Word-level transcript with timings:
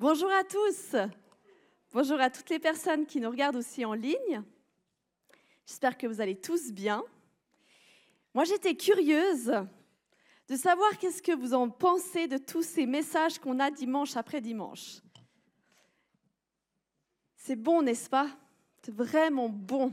Bonjour 0.00 0.30
à 0.32 0.44
tous. 0.44 0.96
Bonjour 1.92 2.18
à 2.18 2.30
toutes 2.30 2.48
les 2.48 2.58
personnes 2.58 3.04
qui 3.04 3.20
nous 3.20 3.28
regardent 3.28 3.56
aussi 3.56 3.84
en 3.84 3.92
ligne. 3.92 4.42
J'espère 5.66 5.98
que 5.98 6.06
vous 6.06 6.22
allez 6.22 6.36
tous 6.36 6.72
bien. 6.72 7.04
Moi, 8.32 8.44
j'étais 8.44 8.74
curieuse 8.74 9.52
de 10.48 10.56
savoir 10.56 10.96
qu'est-ce 10.96 11.22
que 11.22 11.36
vous 11.36 11.52
en 11.52 11.68
pensez 11.68 12.28
de 12.28 12.38
tous 12.38 12.62
ces 12.62 12.86
messages 12.86 13.38
qu'on 13.38 13.60
a 13.60 13.70
dimanche 13.70 14.16
après 14.16 14.40
dimanche. 14.40 15.02
C'est 17.36 17.56
bon, 17.56 17.82
n'est-ce 17.82 18.08
pas? 18.08 18.30
C'est 18.82 18.94
vraiment 18.94 19.50
bon. 19.50 19.92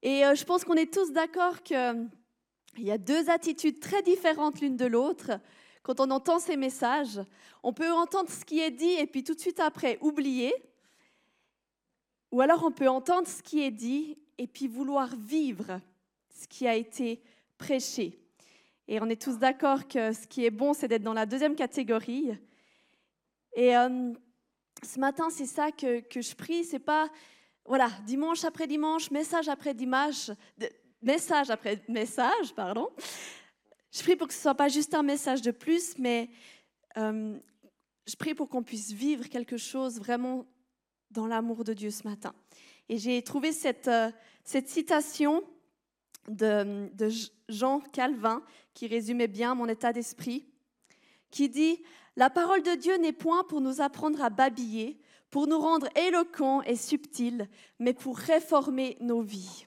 Et 0.00 0.24
euh, 0.24 0.34
je 0.34 0.44
pense 0.44 0.64
qu'on 0.64 0.76
est 0.76 0.90
tous 0.90 1.12
d'accord 1.12 1.62
qu'il 1.62 2.08
y 2.78 2.90
a 2.90 2.96
deux 2.96 3.28
attitudes 3.28 3.80
très 3.80 4.02
différentes 4.02 4.62
l'une 4.62 4.78
de 4.78 4.86
l'autre 4.86 5.32
quand 5.84 6.00
on 6.00 6.10
entend 6.10 6.40
ces 6.40 6.56
messages. 6.56 7.20
On 7.62 7.72
peut 7.72 7.92
entendre 7.92 8.30
ce 8.30 8.44
qui 8.44 8.58
est 8.58 8.72
dit 8.72 8.94
et 8.94 9.06
puis 9.06 9.22
tout 9.22 9.34
de 9.34 9.40
suite 9.40 9.60
après 9.60 9.98
oublier. 10.00 10.52
Ou 12.32 12.40
alors 12.40 12.64
on 12.64 12.72
peut 12.72 12.88
entendre 12.88 13.28
ce 13.28 13.40
qui 13.42 13.62
est 13.62 13.70
dit 13.70 14.18
et 14.38 14.48
puis 14.48 14.66
vouloir 14.66 15.14
vivre 15.14 15.80
ce 16.30 16.48
qui 16.48 16.66
a 16.66 16.74
été 16.74 17.22
prêché. 17.58 18.18
Et 18.88 19.00
on 19.00 19.08
est 19.08 19.20
tous 19.20 19.38
d'accord 19.38 19.86
que 19.86 20.12
ce 20.12 20.26
qui 20.26 20.44
est 20.44 20.50
bon, 20.50 20.72
c'est 20.72 20.88
d'être 20.88 21.02
dans 21.02 21.14
la 21.14 21.26
deuxième 21.26 21.54
catégorie. 21.54 22.32
Et 23.54 23.76
euh, 23.76 24.12
ce 24.82 24.98
matin, 24.98 25.28
c'est 25.30 25.46
ça 25.46 25.70
que, 25.70 26.00
que, 26.00 26.20
je 26.20 26.34
prie. 26.34 26.64
C'est 26.64 26.80
pas, 26.80 27.08
voilà, 27.64 27.88
dimanche 28.04 28.44
après 28.44 28.66
dimanche, 28.66 29.10
message 29.10 29.48
après 29.48 29.74
dimanche, 29.74 30.30
message 31.02 31.50
après 31.50 31.80
message, 31.88 32.54
pardon. 32.54 32.90
Je 33.94 34.02
prie 34.02 34.16
pour 34.16 34.26
que 34.26 34.34
ce 34.34 34.40
ne 34.40 34.42
soit 34.42 34.54
pas 34.56 34.68
juste 34.68 34.92
un 34.94 35.04
message 35.04 35.40
de 35.40 35.52
plus, 35.52 35.96
mais 35.98 36.28
euh, 36.96 37.38
je 38.06 38.16
prie 38.16 38.34
pour 38.34 38.48
qu'on 38.48 38.64
puisse 38.64 38.90
vivre 38.90 39.28
quelque 39.28 39.56
chose 39.56 40.00
vraiment 40.00 40.46
dans 41.12 41.28
l'amour 41.28 41.62
de 41.62 41.72
Dieu 41.72 41.92
ce 41.92 42.02
matin. 42.02 42.34
Et 42.88 42.98
j'ai 42.98 43.22
trouvé 43.22 43.52
cette, 43.52 43.86
euh, 43.86 44.10
cette 44.42 44.68
citation 44.68 45.44
de, 46.26 46.90
de, 46.94 47.08
Jean 47.48 47.78
Calvin 47.78 48.42
qui 48.72 48.88
résumait 48.88 49.28
bien 49.28 49.54
mon 49.54 49.68
état 49.68 49.92
d'esprit, 49.92 50.44
qui 51.30 51.48
dit 51.48 51.80
La 52.16 52.30
parole 52.30 52.64
de 52.64 52.74
Dieu 52.74 52.96
n'est 52.96 53.12
point 53.12 53.44
pour 53.44 53.60
nous 53.60 53.80
apprendre 53.80 54.24
à 54.24 54.28
babiller, 54.28 54.98
pour 55.30 55.46
nous 55.46 55.60
rendre 55.60 55.88
éloquents 55.96 56.62
et 56.62 56.74
subtils, 56.74 57.48
mais 57.78 57.94
pour 57.94 58.18
réformer 58.18 58.96
nos 59.00 59.22
vies. 59.22 59.66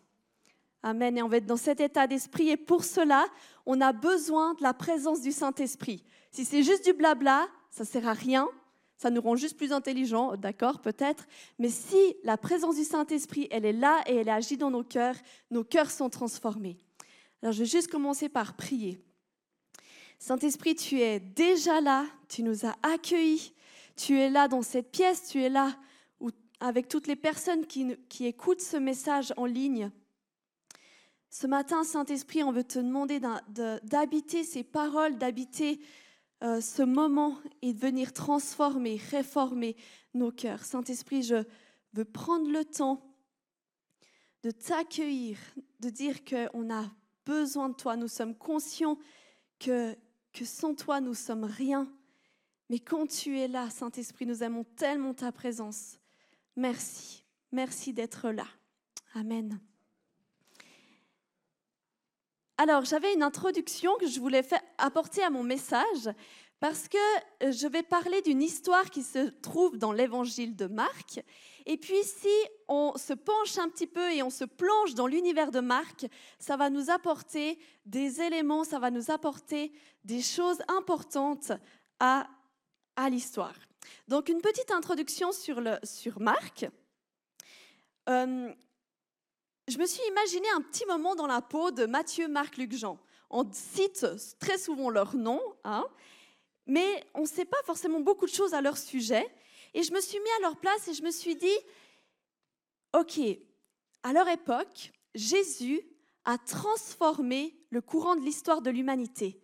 Amen. 0.87 1.17
Et 1.17 1.21
on 1.21 1.27
va 1.27 1.35
être 1.35 1.45
dans 1.45 1.57
cet 1.57 1.81
état 1.81 2.07
d'esprit. 2.07 2.47
Et 2.47 2.55
pour 2.55 2.85
cela, 2.85 3.25
on 3.65 3.81
a 3.81 3.91
besoin 3.91 4.53
de 4.53 4.63
la 4.63 4.73
présence 4.73 5.19
du 5.19 5.33
Saint-Esprit. 5.33 6.01
Si 6.31 6.45
c'est 6.45 6.63
juste 6.63 6.85
du 6.85 6.93
blabla, 6.93 7.45
ça 7.71 7.83
ne 7.83 7.87
sert 7.87 8.07
à 8.07 8.13
rien. 8.13 8.47
Ça 8.95 9.09
nous 9.09 9.19
rend 9.19 9.35
juste 9.35 9.57
plus 9.57 9.73
intelligents, 9.73 10.37
d'accord, 10.37 10.79
peut-être. 10.79 11.27
Mais 11.59 11.67
si 11.67 11.97
la 12.23 12.37
présence 12.37 12.77
du 12.77 12.85
Saint-Esprit, 12.85 13.49
elle 13.51 13.65
est 13.65 13.73
là 13.73 14.01
et 14.07 14.15
elle 14.15 14.29
agit 14.29 14.55
dans 14.55 14.71
nos 14.71 14.85
cœurs, 14.85 15.17
nos 15.51 15.65
cœurs 15.65 15.91
sont 15.91 16.09
transformés. 16.09 16.77
Alors, 17.41 17.51
je 17.51 17.59
vais 17.59 17.69
juste 17.69 17.91
commencer 17.91 18.29
par 18.29 18.55
prier. 18.55 19.03
Saint-Esprit, 20.19 20.75
tu 20.75 21.01
es 21.01 21.19
déjà 21.19 21.81
là, 21.81 22.05
tu 22.29 22.43
nous 22.43 22.65
as 22.65 22.75
accueillis, 22.81 23.53
tu 23.97 24.17
es 24.17 24.29
là 24.29 24.47
dans 24.47 24.61
cette 24.61 24.89
pièce, 24.91 25.27
tu 25.27 25.43
es 25.43 25.49
là 25.49 25.75
avec 26.61 26.87
toutes 26.87 27.07
les 27.07 27.17
personnes 27.17 27.67
qui, 27.67 27.97
qui 28.07 28.25
écoutent 28.25 28.61
ce 28.61 28.77
message 28.77 29.33
en 29.35 29.45
ligne. 29.45 29.91
Ce 31.29 31.45
matin, 31.47 31.83
Saint-Esprit, 31.83 32.43
on 32.43 32.51
veut 32.51 32.63
te 32.63 32.79
demander 32.79 33.19
d'habiter 33.83 34.43
ces 34.43 34.63
paroles, 34.63 35.17
d'habiter 35.17 35.79
euh, 36.43 36.61
ce 36.61 36.83
moment 36.83 37.37
et 37.61 37.73
de 37.73 37.79
venir 37.79 38.13
transformer, 38.13 38.99
réformer 39.11 39.75
nos 40.13 40.31
cœurs. 40.31 40.63
Saint-Esprit, 40.63 41.23
je 41.23 41.43
veux 41.93 42.05
prendre 42.05 42.49
le 42.49 42.63
temps 42.63 43.01
de 44.43 44.51
t'accueillir, 44.51 45.37
de 45.79 45.89
dire 45.89 46.23
qu'on 46.23 46.73
a 46.73 46.85
besoin 47.25 47.69
de 47.69 47.75
toi. 47.75 47.97
Nous 47.97 48.07
sommes 48.07 48.35
conscients 48.35 48.97
que, 49.59 49.95
que 50.31 50.45
sans 50.45 50.75
toi, 50.75 51.01
nous 51.01 51.15
sommes 51.15 51.43
rien. 51.43 51.91
Mais 52.69 52.79
quand 52.79 53.07
tu 53.07 53.39
es 53.39 53.47
là, 53.47 53.69
Saint-Esprit, 53.69 54.25
nous 54.25 54.43
aimons 54.43 54.63
tellement 54.63 55.13
ta 55.13 55.31
présence. 55.31 55.99
Merci. 56.55 57.23
Merci 57.51 57.93
d'être 57.93 58.29
là. 58.29 58.45
Amen. 59.13 59.59
Alors, 62.59 62.85
j'avais 62.85 63.13
une 63.13 63.21
introduction 63.21 63.95
que 63.99 64.07
je 64.07 64.19
voulais 64.19 64.43
apporter 64.79 65.21
à 65.21 65.29
mon 65.29 65.43
message 65.43 66.09
parce 66.59 66.87
que 66.87 66.97
euh, 67.43 67.51
je 67.51 67.67
vais 67.67 67.83
parler 67.83 68.23
d'une 68.23 68.41
histoire 68.41 68.89
qui 68.89 69.03
se 69.03 69.29
trouve 69.29 69.77
dans 69.77 69.91
l'évangile 69.91 70.55
de 70.55 70.65
Marc. 70.65 71.21
Et 71.67 71.77
puis, 71.77 72.03
si 72.03 72.33
on 72.67 72.97
se 72.97 73.13
penche 73.13 73.59
un 73.59 73.69
petit 73.69 73.85
peu 73.85 74.11
et 74.11 74.23
on 74.23 74.31
se 74.31 74.43
plonge 74.43 74.95
dans 74.95 75.05
l'univers 75.05 75.51
de 75.51 75.59
Marc, 75.59 76.07
ça 76.39 76.57
va 76.57 76.71
nous 76.71 76.89
apporter 76.89 77.59
des 77.85 78.21
éléments, 78.21 78.63
ça 78.63 78.79
va 78.79 78.89
nous 78.89 79.11
apporter 79.11 79.71
des 80.03 80.23
choses 80.23 80.59
importantes 80.67 81.51
à, 81.99 82.27
l'histoire. 83.11 83.53
Donc, 84.07 84.29
une 84.29 84.41
petite 84.41 84.71
introduction 84.71 85.31
sur, 85.31 85.61
le, 85.61 85.77
Marc. 86.19 86.65
Euh, 88.09 88.51
je 89.67 89.77
me 89.77 89.85
suis 89.85 90.03
imaginé 90.07 90.47
un 90.55 90.61
petit 90.61 90.85
moment 90.85 91.15
dans 91.15 91.27
la 91.27 91.41
peau 91.41 91.71
de 91.71 91.85
Matthieu, 91.85 92.27
Marc, 92.27 92.57
Luc, 92.57 92.73
Jean. 92.73 92.99
On 93.29 93.45
cite 93.51 94.05
très 94.39 94.57
souvent 94.57 94.89
leur 94.89 95.15
nom, 95.15 95.41
hein, 95.65 95.85
mais 96.65 97.03
on 97.13 97.21
ne 97.21 97.27
sait 97.27 97.45
pas 97.45 97.61
forcément 97.65 97.99
beaucoup 97.99 98.25
de 98.25 98.31
choses 98.31 98.53
à 98.53 98.61
leur 98.61 98.77
sujet. 98.77 99.29
Et 99.73 99.83
je 99.83 99.91
me 99.91 99.99
suis 99.99 100.19
mis 100.19 100.29
à 100.37 100.41
leur 100.43 100.57
place 100.57 100.87
et 100.87 100.93
je 100.93 101.03
me 101.03 101.11
suis 101.11 101.35
dit, 101.35 101.57
OK, 102.97 103.19
à 104.03 104.13
leur 104.13 104.27
époque, 104.29 104.93
Jésus 105.13 105.81
a 106.23 106.37
transformé 106.37 107.53
le 107.69 107.81
courant 107.81 108.15
de 108.15 108.21
l'histoire 108.21 108.61
de 108.61 108.69
l'humanité, 108.69 109.41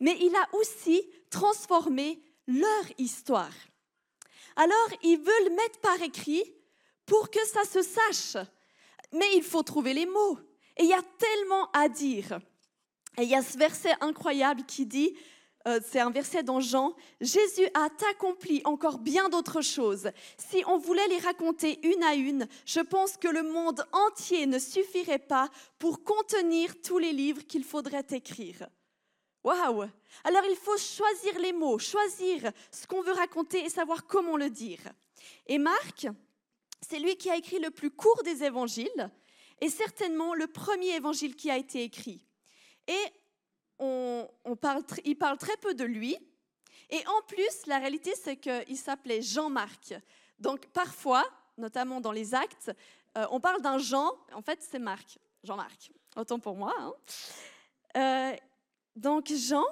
mais 0.00 0.16
il 0.20 0.34
a 0.36 0.56
aussi 0.56 1.02
transformé 1.30 2.22
leur 2.46 2.84
histoire. 2.98 3.52
Alors, 4.56 4.88
ils 5.02 5.16
veulent 5.16 5.56
mettre 5.56 5.80
par 5.80 6.02
écrit 6.02 6.44
pour 7.06 7.30
que 7.30 7.44
ça 7.46 7.64
se 7.64 7.80
sache 7.80 8.36
mais 9.12 9.26
il 9.36 9.42
faut 9.42 9.62
trouver 9.62 9.94
les 9.94 10.06
mots. 10.06 10.38
Et 10.76 10.84
il 10.84 10.88
y 10.88 10.94
a 10.94 11.02
tellement 11.18 11.70
à 11.72 11.88
dire. 11.88 12.40
Et 13.18 13.22
il 13.22 13.28
y 13.28 13.34
a 13.34 13.42
ce 13.42 13.58
verset 13.58 13.92
incroyable 14.00 14.64
qui 14.64 14.86
dit, 14.86 15.14
euh, 15.68 15.80
c'est 15.84 16.00
un 16.00 16.10
verset 16.10 16.42
dans 16.42 16.60
Jean, 16.60 16.94
Jésus 17.20 17.68
a 17.74 17.88
accompli 18.10 18.62
encore 18.64 18.98
bien 18.98 19.28
d'autres 19.28 19.60
choses. 19.60 20.10
Si 20.38 20.64
on 20.66 20.78
voulait 20.78 21.06
les 21.08 21.18
raconter 21.18 21.78
une 21.86 22.02
à 22.02 22.14
une, 22.14 22.48
je 22.66 22.80
pense 22.80 23.16
que 23.16 23.28
le 23.28 23.42
monde 23.42 23.84
entier 23.92 24.46
ne 24.46 24.58
suffirait 24.58 25.18
pas 25.18 25.48
pour 25.78 26.02
contenir 26.02 26.74
tous 26.82 26.98
les 26.98 27.12
livres 27.12 27.46
qu'il 27.46 27.64
faudrait 27.64 28.06
écrire. 28.10 28.66
Waouh 29.44 29.84
Alors 30.24 30.44
il 30.48 30.56
faut 30.56 30.78
choisir 30.78 31.38
les 31.40 31.52
mots, 31.52 31.78
choisir 31.78 32.50
ce 32.70 32.86
qu'on 32.86 33.02
veut 33.02 33.12
raconter 33.12 33.64
et 33.64 33.68
savoir 33.68 34.06
comment 34.06 34.36
le 34.36 34.50
dire. 34.50 34.80
Et 35.46 35.58
Marc, 35.58 36.06
c'est 36.86 36.98
lui 36.98 37.16
qui 37.16 37.30
a 37.30 37.36
écrit 37.36 37.58
le 37.58 37.70
plus 37.70 37.90
court 37.90 38.22
des 38.24 38.44
évangiles 38.44 39.10
et 39.60 39.68
certainement 39.68 40.34
le 40.34 40.46
premier 40.46 40.94
évangile 40.94 41.36
qui 41.36 41.50
a 41.50 41.56
été 41.56 41.82
écrit. 41.82 42.26
Et 42.88 43.04
on, 43.78 44.56
parle, 44.60 44.82
il 45.04 45.16
parle 45.16 45.38
très 45.38 45.56
peu 45.56 45.74
de 45.74 45.84
lui. 45.84 46.16
Et 46.90 47.04
en 47.06 47.22
plus, 47.26 47.66
la 47.66 47.78
réalité, 47.78 48.12
c'est 48.20 48.36
qu'il 48.36 48.76
s'appelait 48.76 49.22
Jean-Marc. 49.22 49.94
Donc 50.38 50.66
parfois, 50.66 51.24
notamment 51.56 52.00
dans 52.00 52.12
les 52.12 52.34
actes, 52.34 52.70
euh, 53.16 53.26
on 53.30 53.40
parle 53.40 53.60
d'un 53.60 53.78
Jean, 53.78 54.12
en 54.32 54.42
fait 54.42 54.60
c'est 54.62 54.78
Marc, 54.78 55.18
Jean-Marc, 55.44 55.90
autant 56.16 56.38
pour 56.38 56.56
moi. 56.56 56.74
Hein. 56.78 56.92
Euh, 57.96 58.36
donc 58.96 59.30
Jean, 59.32 59.64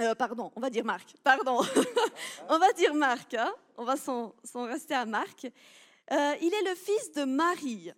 euh, 0.00 0.14
pardon, 0.14 0.50
on 0.56 0.60
va 0.60 0.68
dire 0.68 0.84
Marc, 0.84 1.14
pardon, 1.22 1.60
on 2.48 2.58
va 2.58 2.72
dire 2.72 2.94
Marc, 2.94 3.34
hein. 3.34 3.52
on 3.76 3.84
va 3.84 3.96
s'en 3.96 4.34
rester 4.54 4.94
à 4.94 5.06
Marc. 5.06 5.46
Euh, 6.10 6.34
il 6.40 6.54
est 6.54 6.68
le 6.70 6.74
fils 6.74 7.12
de 7.12 7.24
Marie. 7.24 7.92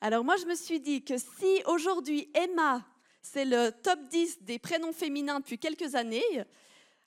Alors 0.00 0.24
moi, 0.24 0.36
je 0.36 0.46
me 0.46 0.54
suis 0.54 0.80
dit 0.80 1.04
que 1.04 1.18
si 1.18 1.62
aujourd'hui 1.66 2.30
Emma, 2.34 2.84
c'est 3.20 3.44
le 3.44 3.70
top 3.70 3.98
10 4.10 4.42
des 4.42 4.58
prénoms 4.58 4.92
féminins 4.92 5.40
depuis 5.40 5.58
quelques 5.58 5.94
années, 5.94 6.44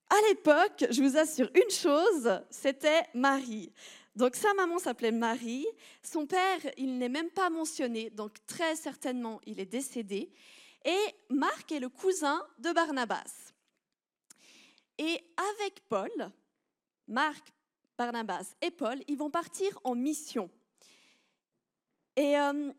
à 0.09 0.15
l'époque, 0.29 0.85
je 0.89 1.01
vous 1.01 1.17
assure 1.17 1.49
une 1.55 1.71
chose, 1.71 2.41
c'était 2.49 3.03
Marie. 3.13 3.71
Donc 4.15 4.35
sa 4.35 4.53
maman 4.53 4.77
s'appelait 4.77 5.11
Marie, 5.11 5.65
son 6.03 6.25
père, 6.25 6.59
il 6.77 6.97
n'est 6.97 7.09
même 7.09 7.29
pas 7.29 7.49
mentionné, 7.49 8.09
donc 8.09 8.33
très 8.45 8.75
certainement 8.75 9.41
il 9.45 9.59
est 9.59 9.65
décédé. 9.65 10.31
Et 10.85 11.15
Marc 11.29 11.71
est 11.71 11.79
le 11.79 11.89
cousin 11.89 12.45
de 12.59 12.71
Barnabas. 12.71 13.53
Et 14.97 15.19
avec 15.59 15.81
Paul, 15.89 16.11
Marc 17.07 17.51
Barnabas 17.97 18.55
et 18.61 18.71
Paul, 18.71 19.01
ils 19.07 19.17
vont 19.17 19.29
partir 19.29 19.79
en 19.83 19.95
mission. 19.95 20.49
Et 22.15 22.37
euh, 22.37 22.71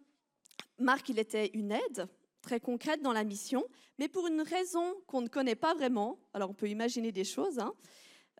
Marc, 0.78 1.08
il 1.08 1.18
était 1.18 1.50
une 1.54 1.72
aide 1.72 2.08
très 2.42 2.60
concrète 2.60 3.02
dans 3.02 3.12
la 3.12 3.24
mission, 3.24 3.64
mais 3.98 4.08
pour 4.08 4.26
une 4.26 4.42
raison 4.42 4.94
qu'on 5.06 5.20
ne 5.20 5.28
connaît 5.28 5.56
pas 5.56 5.74
vraiment, 5.74 6.18
alors 6.32 6.50
on 6.50 6.54
peut 6.54 6.68
imaginer 6.68 7.12
des 7.12 7.24
choses, 7.24 7.58
hein, 7.58 7.74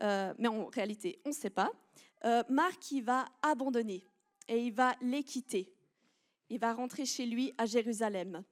euh, 0.03 0.33
mais 0.39 0.49
en 0.49 0.67
réalité, 0.67 1.21
on 1.25 1.31
ne 1.31 1.35
sait 1.35 1.51
pas, 1.51 1.71
euh, 2.25 2.43
Marc, 2.49 2.93
il 2.93 3.03
va 3.03 3.27
abandonner 3.43 4.05
et 4.49 4.59
il 4.59 4.73
va 4.73 4.95
les 5.01 5.23
quitter. 5.23 5.73
Il 6.49 6.61
va 6.61 6.73
rentrer 6.73 7.05
chez 7.05 7.27
lui 7.27 7.53
à 7.59 7.67
Jérusalem. 7.67 8.45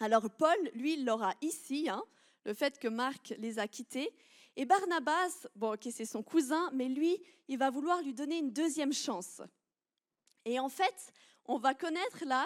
Alors 0.00 0.28
Paul, 0.30 0.56
lui, 0.74 0.94
il 0.94 1.04
l'aura 1.04 1.34
ici, 1.40 1.88
hein, 1.88 2.02
le 2.44 2.54
fait 2.54 2.78
que 2.78 2.88
Marc 2.88 3.34
les 3.38 3.58
a 3.58 3.68
quittés. 3.68 4.10
Et 4.56 4.64
Barnabas, 4.64 5.46
bon, 5.56 5.74
ok, 5.74 5.88
c'est 5.90 6.04
son 6.04 6.22
cousin, 6.22 6.70
mais 6.74 6.88
lui, 6.88 7.18
il 7.48 7.58
va 7.58 7.70
vouloir 7.70 8.02
lui 8.02 8.12
donner 8.12 8.38
une 8.38 8.52
deuxième 8.52 8.92
chance. 8.92 9.40
Et 10.44 10.58
en 10.58 10.68
fait, 10.68 11.12
on 11.46 11.58
va 11.58 11.74
connaître 11.74 12.24
là, 12.26 12.44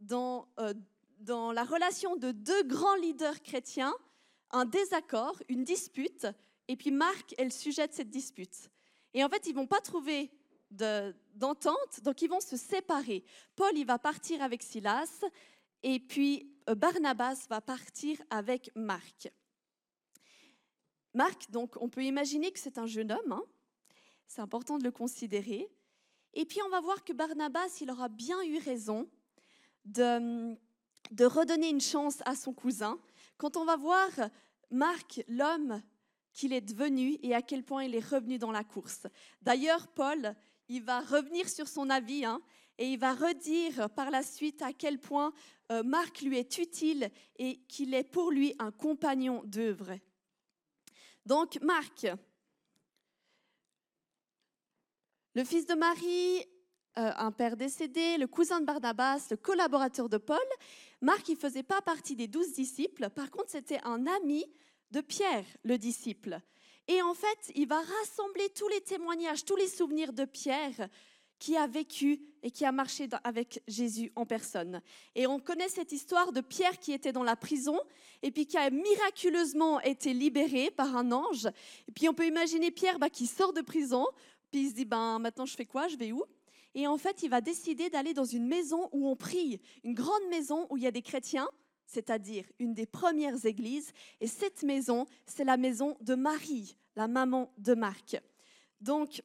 dans, 0.00 0.48
euh, 0.58 0.72
dans 1.18 1.52
la 1.52 1.64
relation 1.64 2.16
de 2.16 2.32
deux 2.32 2.62
grands 2.64 2.96
leaders 2.96 3.42
chrétiens, 3.42 3.94
un 4.50 4.64
désaccord, 4.64 5.36
une 5.48 5.64
dispute, 5.64 6.26
et 6.68 6.76
puis 6.76 6.90
Marc 6.90 7.34
est 7.38 7.44
le 7.44 7.50
sujet 7.50 7.86
de 7.86 7.92
cette 7.92 8.10
dispute. 8.10 8.70
Et 9.14 9.24
en 9.24 9.28
fait, 9.28 9.46
ils 9.46 9.54
vont 9.54 9.66
pas 9.66 9.80
trouver 9.80 10.30
d'entente, 10.70 12.00
donc 12.02 12.22
ils 12.22 12.30
vont 12.30 12.40
se 12.40 12.56
séparer. 12.56 13.24
Paul, 13.56 13.72
il 13.76 13.84
va 13.84 13.98
partir 13.98 14.42
avec 14.42 14.62
Silas, 14.62 15.22
et 15.82 16.00
puis 16.00 16.50
euh, 16.68 16.74
Barnabas 16.74 17.46
va 17.50 17.60
partir 17.60 18.16
avec 18.30 18.70
Marc. 18.74 19.30
Marc, 21.14 21.50
donc, 21.50 21.76
on 21.80 21.88
peut 21.88 22.04
imaginer 22.04 22.50
que 22.52 22.58
c'est 22.58 22.78
un 22.78 22.86
jeune 22.86 23.12
homme, 23.12 23.32
hein. 23.32 23.42
c'est 24.26 24.40
important 24.40 24.78
de 24.78 24.84
le 24.84 24.90
considérer. 24.90 25.70
Et 26.34 26.46
puis 26.46 26.60
on 26.64 26.70
va 26.70 26.80
voir 26.80 27.04
que 27.04 27.12
Barnabas, 27.12 27.78
il 27.80 27.90
aura 27.90 28.08
bien 28.08 28.42
eu 28.42 28.58
raison 28.58 29.06
de, 29.84 30.56
redonner 31.20 31.68
une 31.68 31.80
chance 31.80 32.22
à 32.24 32.34
son 32.34 32.54
cousin. 32.54 32.98
Quand 33.36 33.56
on 33.56 33.64
va 33.64 33.76
voir 33.76 34.08
Marc, 34.70 35.22
l'homme 35.28 35.82
qu'il 36.32 36.54
est 36.54 36.62
devenu 36.62 37.18
et 37.22 37.34
à 37.34 37.42
quel 37.42 37.62
point 37.62 37.84
il 37.84 37.94
est 37.94 38.06
revenu 38.06 38.38
dans 38.38 38.52
la 38.52 38.64
course. 38.64 39.06
D'ailleurs, 39.42 39.88
Paul, 39.88 40.34
il 40.68 40.82
va 40.82 41.00
revenir 41.00 41.46
sur 41.48 41.68
son 41.68 41.90
avis 41.90 42.24
hein, 42.24 42.40
et 42.78 42.86
il 42.86 42.98
va 42.98 43.12
redire 43.12 43.90
par 43.90 44.10
la 44.10 44.22
suite 44.22 44.62
à 44.62 44.72
quel 44.72 44.98
point 44.98 45.34
euh, 45.70 45.82
Marc 45.82 46.22
lui 46.22 46.38
est 46.38 46.56
utile 46.56 47.10
et 47.36 47.58
qu'il 47.68 47.92
est 47.92 48.04
pour 48.04 48.30
lui 48.30 48.54
un 48.58 48.70
compagnon 48.70 49.42
d'œuvre. 49.44 49.92
Donc, 51.24 51.58
Marc, 51.62 52.06
le 55.34 55.44
fils 55.44 55.66
de 55.66 55.74
Marie, 55.74 56.40
euh, 56.98 57.10
un 57.16 57.32
père 57.32 57.56
décédé, 57.56 58.18
le 58.18 58.26
cousin 58.26 58.60
de 58.60 58.66
Barnabas, 58.66 59.28
le 59.30 59.36
collaborateur 59.36 60.08
de 60.08 60.18
Paul. 60.18 60.38
Marc, 61.00 61.28
il 61.28 61.34
ne 61.34 61.38
faisait 61.38 61.62
pas 61.62 61.80
partie 61.80 62.16
des 62.16 62.26
douze 62.26 62.52
disciples, 62.52 63.08
par 63.10 63.30
contre, 63.30 63.50
c'était 63.50 63.80
un 63.84 64.06
ami 64.06 64.44
de 64.90 65.00
Pierre, 65.00 65.46
le 65.64 65.78
disciple. 65.78 66.40
Et 66.88 67.00
en 67.00 67.14
fait, 67.14 67.52
il 67.54 67.66
va 67.66 67.80
rassembler 67.80 68.50
tous 68.50 68.68
les 68.68 68.80
témoignages, 68.80 69.44
tous 69.44 69.56
les 69.56 69.68
souvenirs 69.68 70.12
de 70.12 70.24
Pierre 70.24 70.88
qui 71.42 71.56
a 71.56 71.66
vécu 71.66 72.20
et 72.44 72.52
qui 72.52 72.64
a 72.64 72.70
marché 72.70 73.08
avec 73.24 73.64
Jésus 73.66 74.12
en 74.14 74.24
personne. 74.24 74.80
Et 75.16 75.26
on 75.26 75.40
connaît 75.40 75.68
cette 75.68 75.90
histoire 75.90 76.30
de 76.30 76.40
Pierre 76.40 76.78
qui 76.78 76.92
était 76.92 77.10
dans 77.10 77.24
la 77.24 77.34
prison 77.34 77.80
et 78.22 78.30
puis 78.30 78.46
qui 78.46 78.56
a 78.56 78.70
miraculeusement 78.70 79.80
été 79.80 80.14
libéré 80.14 80.70
par 80.70 80.96
un 80.96 81.10
ange. 81.10 81.46
Et 81.88 81.92
puis 81.92 82.08
on 82.08 82.14
peut 82.14 82.28
imaginer 82.28 82.70
Pierre 82.70 83.00
bah, 83.00 83.10
qui 83.10 83.26
sort 83.26 83.52
de 83.52 83.60
prison, 83.60 84.06
puis 84.52 84.66
il 84.66 84.70
se 84.70 84.74
dit, 84.74 84.84
ben, 84.84 85.18
maintenant 85.18 85.44
je 85.44 85.56
fais 85.56 85.66
quoi? 85.66 85.88
Je 85.88 85.96
vais 85.96 86.12
où? 86.12 86.22
Et 86.76 86.86
en 86.86 86.96
fait, 86.96 87.24
il 87.24 87.28
va 87.28 87.40
décider 87.40 87.90
d'aller 87.90 88.14
dans 88.14 88.24
une 88.24 88.46
maison 88.46 88.88
où 88.92 89.08
on 89.08 89.16
prie, 89.16 89.60
une 89.82 89.94
grande 89.94 90.28
maison 90.30 90.68
où 90.70 90.76
il 90.76 90.84
y 90.84 90.86
a 90.86 90.92
des 90.92 91.02
chrétiens, 91.02 91.48
c'est-à-dire 91.86 92.44
une 92.60 92.72
des 92.72 92.86
premières 92.86 93.44
églises. 93.44 93.90
Et 94.20 94.28
cette 94.28 94.62
maison, 94.62 95.06
c'est 95.26 95.44
la 95.44 95.56
maison 95.56 95.96
de 96.02 96.14
Marie, 96.14 96.76
la 96.94 97.08
maman 97.08 97.52
de 97.58 97.74
Marc. 97.74 98.16
Donc, 98.80 99.22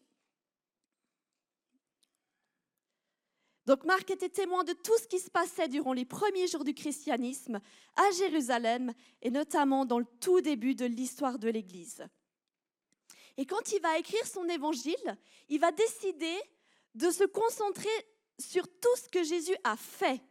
Donc 3.67 3.83
Marc 3.83 4.09
était 4.09 4.29
témoin 4.29 4.63
de 4.63 4.71
tout 4.71 4.97
ce 4.97 5.07
qui 5.07 5.19
se 5.19 5.29
passait 5.29 5.67
durant 5.67 5.91
les 5.91 6.05
premiers 6.05 6.47
jours 6.47 6.63
du 6.63 6.73
christianisme 6.73 7.59
à 7.97 8.11
Jérusalem 8.17 8.93
et 9.21 9.29
notamment 9.29 9.85
dans 9.85 9.99
le 9.99 10.05
tout 10.21 10.39
début 10.39 10.73
de 10.73 10.85
l'histoire 10.85 11.37
de 11.37 11.49
l'Église. 11.49 12.07
Et 13.35 13.45
quand 13.45 13.73
il 13.73 13.81
va 13.81 13.99
écrire 13.99 14.25
son 14.25 14.47
évangile, 14.47 15.17
il 15.49 15.59
va 15.59 15.73
décider 15.73 16.33
de 16.95 17.11
se 17.11 17.25
concentrer 17.25 17.89
sur 18.39 18.65
tout 18.69 18.95
ce 18.95 19.09
que 19.09 19.23
Jésus 19.25 19.55
a 19.65 19.75
fait. 19.75 20.21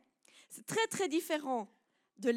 C'est 0.48 0.66
très 0.66 0.86
très 0.86 1.06
différent 1.06 1.68
de 2.16 2.30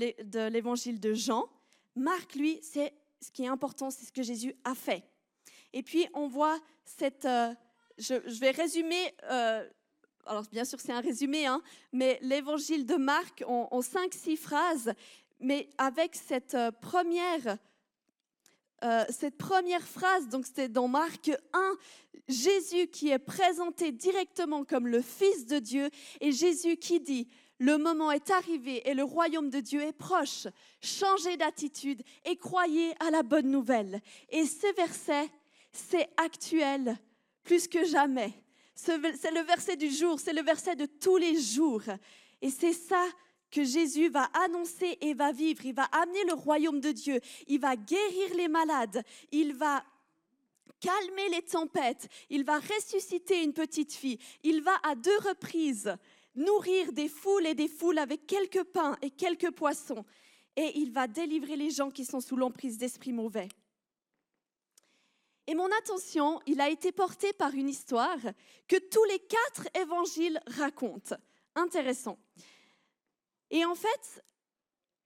l'évangile 0.50 1.00
de 1.00 1.14
Jean. 1.14 1.50
Marc, 1.96 2.36
lui, 2.36 2.60
c'est 2.62 2.94
ce 3.22 3.32
qui 3.32 3.44
est 3.44 3.48
important, 3.48 3.90
c'est 3.90 4.06
ce 4.06 4.12
que 4.12 4.22
Jésus 4.22 4.54
a 4.66 4.76
fait. 4.76 5.06
Et 5.72 5.82
puis 5.82 6.10
on 6.14 6.28
voit 6.28 6.60
cette... 6.84 7.24
Euh, 7.24 7.54
je, 7.98 8.16
vais 8.42 8.52
résumer... 8.52 9.16
Euh, 9.32 9.66
alors 10.30 10.44
bien 10.52 10.64
sûr 10.64 10.80
c'est 10.80 10.94
un 10.94 11.02
résumé, 11.02 11.48
hein, 11.48 11.62
mais 11.92 12.20
l'évangile 12.22 12.86
de 12.86 12.96
Marc 12.96 13.44
en, 13.48 13.68
en 13.72 13.82
cinq, 13.82 14.14
six 14.14 14.38
phrases, 14.38 14.94
mais 15.40 15.68
avec 15.78 16.16
cette 16.16 16.54
euh, 16.54 16.72
première 16.72 17.58
euh, 18.84 19.04
cette 19.10 19.38
première 19.38 19.86
phrase, 19.86 20.30
donc 20.30 20.46
c'est 20.46 20.70
dans 20.70 20.88
Marc 20.88 21.30
1, 21.52 21.76
Jésus 22.30 22.88
qui 22.88 23.10
est 23.10 23.20
présenté 23.20 23.92
directement 23.92 24.64
comme 24.64 24.88
le 24.88 25.02
Fils 25.02 25.46
de 25.48 25.60
Dieu 25.60 25.90
et 26.22 26.32
Jésus 26.32 26.78
qui 26.78 27.02
dit, 27.02 27.28
le 27.58 27.78
moment 27.78 28.10
est 28.10 28.32
arrivé 28.32 28.88
et 28.90 28.94
le 28.94 29.04
royaume 29.04 29.50
de 29.50 29.60
Dieu 29.60 29.82
est 29.82 29.92
proche. 29.92 30.48
Changez 30.82 31.36
d'attitude 31.36 32.04
et 32.24 32.38
croyez 32.38 32.94
à 33.06 33.12
la 33.12 33.22
bonne 33.22 33.52
nouvelle. 33.52 34.00
Et 34.30 34.46
ce 34.46 34.74
verset, 34.76 35.28
c'est 35.74 36.08
actuel 36.16 36.96
plus 37.44 37.68
que 37.68 37.84
jamais. 37.84 38.32
C'est 38.82 39.32
le 39.32 39.42
verset 39.42 39.76
du 39.76 39.90
jour, 39.90 40.20
c'est 40.20 40.34
le 40.34 40.42
verset 40.42 40.76
de 40.76 40.86
tous 40.86 41.18
les 41.18 41.40
jours. 41.40 41.84
Et 42.42 42.50
c'est 42.50 42.74
ça 42.74 43.06
que 43.52 43.64
Jésus 43.64 44.10
va 44.10 44.30
annoncer 44.46 44.98
et 45.02 45.14
va 45.14 45.32
vivre. 45.34 45.66
Il 45.66 45.74
va 45.74 45.84
amener 45.86 46.24
le 46.26 46.34
royaume 46.34 46.80
de 46.80 46.92
Dieu. 46.92 47.20
Il 47.48 47.60
va 47.60 47.76
guérir 47.76 48.36
les 48.36 48.48
malades. 48.48 49.04
Il 49.32 49.54
va 49.54 49.84
calmer 50.80 51.30
les 51.30 51.42
tempêtes. 51.42 52.08
Il 52.30 52.46
va 52.46 52.60
ressusciter 52.60 53.44
une 53.44 53.54
petite 53.54 53.94
fille. 53.94 54.20
Il 54.44 54.62
va 54.62 54.76
à 54.84 54.96
deux 54.96 55.18
reprises 55.28 55.94
nourrir 56.36 56.94
des 56.94 57.10
foules 57.10 57.48
et 57.48 57.56
des 57.56 57.68
foules 57.68 57.98
avec 57.98 58.28
quelques 58.28 58.64
pains 58.64 58.98
et 59.02 59.10
quelques 59.10 59.52
poissons. 59.52 60.06
Et 60.56 60.80
il 60.80 60.92
va 60.92 61.08
délivrer 61.08 61.58
les 61.58 61.70
gens 61.70 61.90
qui 61.90 62.06
sont 62.06 62.22
sous 62.22 62.38
l'emprise 62.38 62.78
d'esprits 62.78 63.14
mauvais. 63.14 63.50
Et 65.50 65.56
mon 65.56 65.72
attention, 65.80 66.40
il 66.46 66.62
a 66.62 66.70
été 66.70 66.92
porté 66.92 67.34
par 67.34 67.56
une 67.56 67.70
histoire 67.70 68.20
que 68.68 68.76
tous 68.76 69.04
les 69.06 69.18
quatre 69.18 69.68
évangiles 69.74 70.40
racontent. 70.46 71.16
Intéressant. 71.56 72.20
Et 73.50 73.66
en 73.66 73.74
fait, 73.74 74.24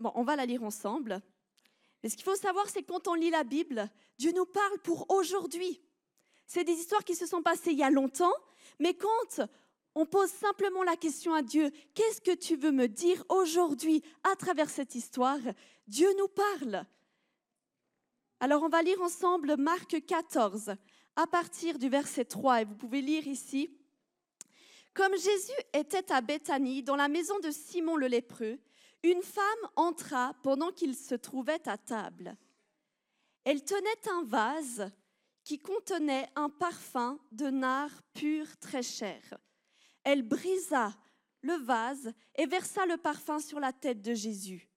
bon, 0.02 0.12
on 0.16 0.24
va 0.24 0.36
la 0.36 0.46
lire 0.46 0.62
ensemble. 0.66 1.22
Mais 2.04 2.10
ce 2.10 2.18
qu'il 2.18 2.26
faut 2.26 2.36
savoir, 2.36 2.68
c'est 2.68 2.82
que 2.82 2.92
quand 2.92 3.08
on 3.08 3.14
lit 3.14 3.30
la 3.30 3.46
Bible, 3.46 3.90
Dieu 4.18 4.34
nous 4.34 4.46
parle 4.46 4.80
pour 4.80 5.10
aujourd'hui. 5.10 5.82
C'est 6.46 6.66
des 6.66 6.74
histoires 6.74 7.06
qui 7.06 7.16
se 7.16 7.26
sont 7.26 7.42
passées 7.42 7.72
il 7.72 7.80
y 7.80 7.84
a 7.84 7.90
longtemps, 7.90 8.36
mais 8.80 8.96
quand 8.96 9.40
on 9.96 10.06
pose 10.06 10.30
simplement 10.30 10.84
la 10.84 10.98
question 10.98 11.34
à 11.34 11.42
Dieu, 11.42 11.72
qu'est-ce 11.94 12.20
que 12.20 12.36
tu 12.36 12.58
veux 12.58 12.74
me 12.74 12.90
dire 12.90 13.24
aujourd'hui 13.30 14.04
à 14.30 14.36
travers 14.36 14.70
cette 14.70 14.94
histoire 14.94 15.40
Dieu 15.88 16.10
nous 16.18 16.28
parle. 16.28 16.86
Alors 18.44 18.64
on 18.64 18.68
va 18.68 18.82
lire 18.82 19.02
ensemble 19.02 19.56
Marc 19.56 20.06
14 20.06 20.76
à 21.16 21.28
partir 21.28 21.80
du 21.80 21.88
verset 21.88 22.26
3 22.26 22.60
et 22.60 22.66
vous 22.66 22.76
pouvez 22.76 23.02
lire 23.02 23.26
ici. 23.26 23.70
Comme 24.94 25.14
Jésus 25.14 25.62
était 25.72 26.12
à 26.12 26.20
Béthanie, 26.20 26.84
dans 26.84 26.98
la 26.98 27.08
maison 27.08 27.40
de 27.40 27.52
Simon 27.52 27.96
le 27.96 28.08
lépreux, 28.08 28.60
une 29.02 29.22
femme 29.22 29.70
entra 29.78 30.36
pendant 30.44 30.74
qu'il 30.74 30.94
se 30.94 31.16
trouvait 31.16 31.66
à 31.70 31.78
table. 31.78 32.36
Elle 33.46 33.64
tenait 33.64 34.10
un 34.12 34.26
vase 34.26 34.92
qui 35.46 35.60
contenait 35.60 36.28
un 36.36 36.50
parfum 36.50 37.20
de 37.32 37.46
nard 37.46 37.92
pur 38.14 38.46
très 38.58 38.84
cher. 38.84 39.22
Elle 40.04 40.24
brisa 40.24 40.94
le 41.44 41.54
vase 41.54 42.12
et 42.36 42.46
versa 42.46 42.86
le 42.88 42.98
parfum 42.98 43.40
sur 43.40 43.62
la 43.62 43.72
tête 43.72 44.02
de 44.02 44.14
Jésus. 44.14 44.68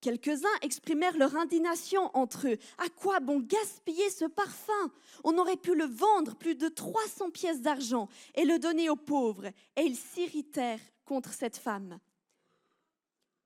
Quelques-uns 0.00 0.48
exprimèrent 0.62 1.18
leur 1.18 1.36
indignation 1.36 2.10
entre 2.14 2.48
eux. 2.48 2.58
À 2.78 2.88
quoi 2.88 3.20
bon 3.20 3.40
gaspiller 3.40 4.08
ce 4.08 4.24
parfum? 4.24 4.90
On 5.24 5.36
aurait 5.36 5.58
pu 5.58 5.74
le 5.74 5.84
vendre 5.84 6.36
plus 6.36 6.54
de 6.54 6.68
300 6.68 7.30
pièces 7.30 7.60
d'argent 7.60 8.08
et 8.34 8.44
le 8.44 8.58
donner 8.58 8.88
aux 8.88 8.96
pauvres. 8.96 9.46
Et 9.76 9.82
ils 9.82 9.96
s'irritèrent 9.96 10.80
contre 11.04 11.32
cette 11.32 11.58
femme. 11.58 11.98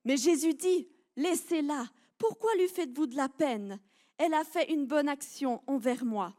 Mais 0.04 0.16
Jésus 0.16 0.54
dit, 0.54 0.88
laissez-la. 1.16 1.86
Pourquoi 2.18 2.54
lui 2.54 2.68
faites-vous 2.68 3.06
de 3.06 3.16
la 3.16 3.28
peine? 3.28 3.80
Elle 4.16 4.34
a 4.34 4.44
fait 4.44 4.72
une 4.72 4.86
bonne 4.86 5.08
action 5.08 5.60
envers 5.66 6.04
moi. 6.04 6.34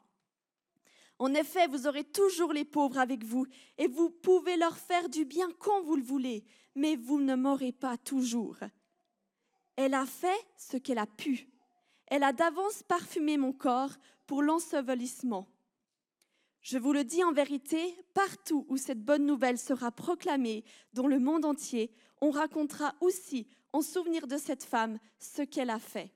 En 1.19 1.33
effet, 1.33 1.67
vous 1.67 1.87
aurez 1.87 2.03
toujours 2.03 2.53
les 2.53 2.65
pauvres 2.65 2.99
avec 2.99 3.23
vous 3.23 3.45
et 3.77 3.87
vous 3.87 4.09
pouvez 4.09 4.55
leur 4.57 4.77
faire 4.77 5.09
du 5.09 5.25
bien 5.25 5.49
quand 5.59 5.81
vous 5.81 5.95
le 5.95 6.03
voulez, 6.03 6.45
mais 6.75 6.95
vous 6.95 7.21
ne 7.21 7.35
m'aurez 7.35 7.71
pas 7.71 7.97
toujours. 7.97 8.57
Elle 9.75 9.93
a 9.93 10.05
fait 10.05 10.45
ce 10.57 10.77
qu'elle 10.77 10.97
a 10.97 11.05
pu. 11.05 11.47
Elle 12.07 12.23
a 12.23 12.33
d'avance 12.33 12.83
parfumé 12.83 13.37
mon 13.37 13.51
corps 13.51 13.91
pour 14.27 14.41
l'ensevelissement. 14.41 15.47
Je 16.61 16.77
vous 16.77 16.93
le 16.93 17.03
dis 17.03 17.23
en 17.23 17.31
vérité, 17.31 17.95
partout 18.13 18.65
où 18.69 18.77
cette 18.77 19.03
bonne 19.03 19.25
nouvelle 19.25 19.59
sera 19.59 19.91
proclamée 19.91 20.63
dans 20.93 21.07
le 21.07 21.19
monde 21.19 21.45
entier, 21.45 21.93
on 22.21 22.31
racontera 22.31 22.95
aussi, 23.01 23.47
en 23.71 23.81
souvenir 23.81 24.25
de 24.25 24.37
cette 24.37 24.63
femme, 24.63 24.97
ce 25.19 25.41
qu'elle 25.43 25.69
a 25.69 25.79
fait. 25.79 26.11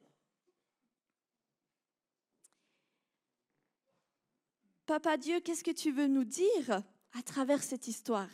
Papa 4.88 5.18
Dieu, 5.18 5.40
qu'est-ce 5.40 5.64
que 5.64 5.70
tu 5.70 5.92
veux 5.92 6.08
nous 6.08 6.24
dire 6.24 6.82
à 7.14 7.22
travers 7.22 7.62
cette 7.62 7.88
histoire? 7.88 8.30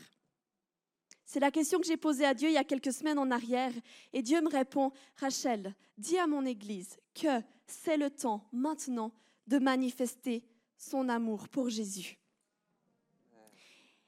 C'est 1.26 1.40
la 1.40 1.52
question 1.52 1.80
que 1.80 1.88
j'ai 1.88 1.98
posée 1.98 2.26
à 2.26 2.34
Dieu 2.34 2.50
il 2.50 2.54
y 2.54 2.58
a 2.58 2.64
quelques 2.64 2.94
semaines 2.94 3.18
en 3.18 3.32
arrière. 3.32 3.74
Et 4.14 4.22
Dieu 4.22 4.42
me 4.42 4.50
répond, 4.50 4.92
Rachel, 5.18 5.74
dis 5.98 6.18
à 6.18 6.28
mon 6.28 6.46
Église 6.46 6.98
que 7.14 7.42
c'est 7.66 7.98
le 7.98 8.12
temps 8.12 8.48
maintenant 8.52 9.12
de 9.48 9.58
manifester 9.58 10.44
son 10.78 11.10
amour 11.10 11.50
pour 11.50 11.70
Jésus. 11.70 12.18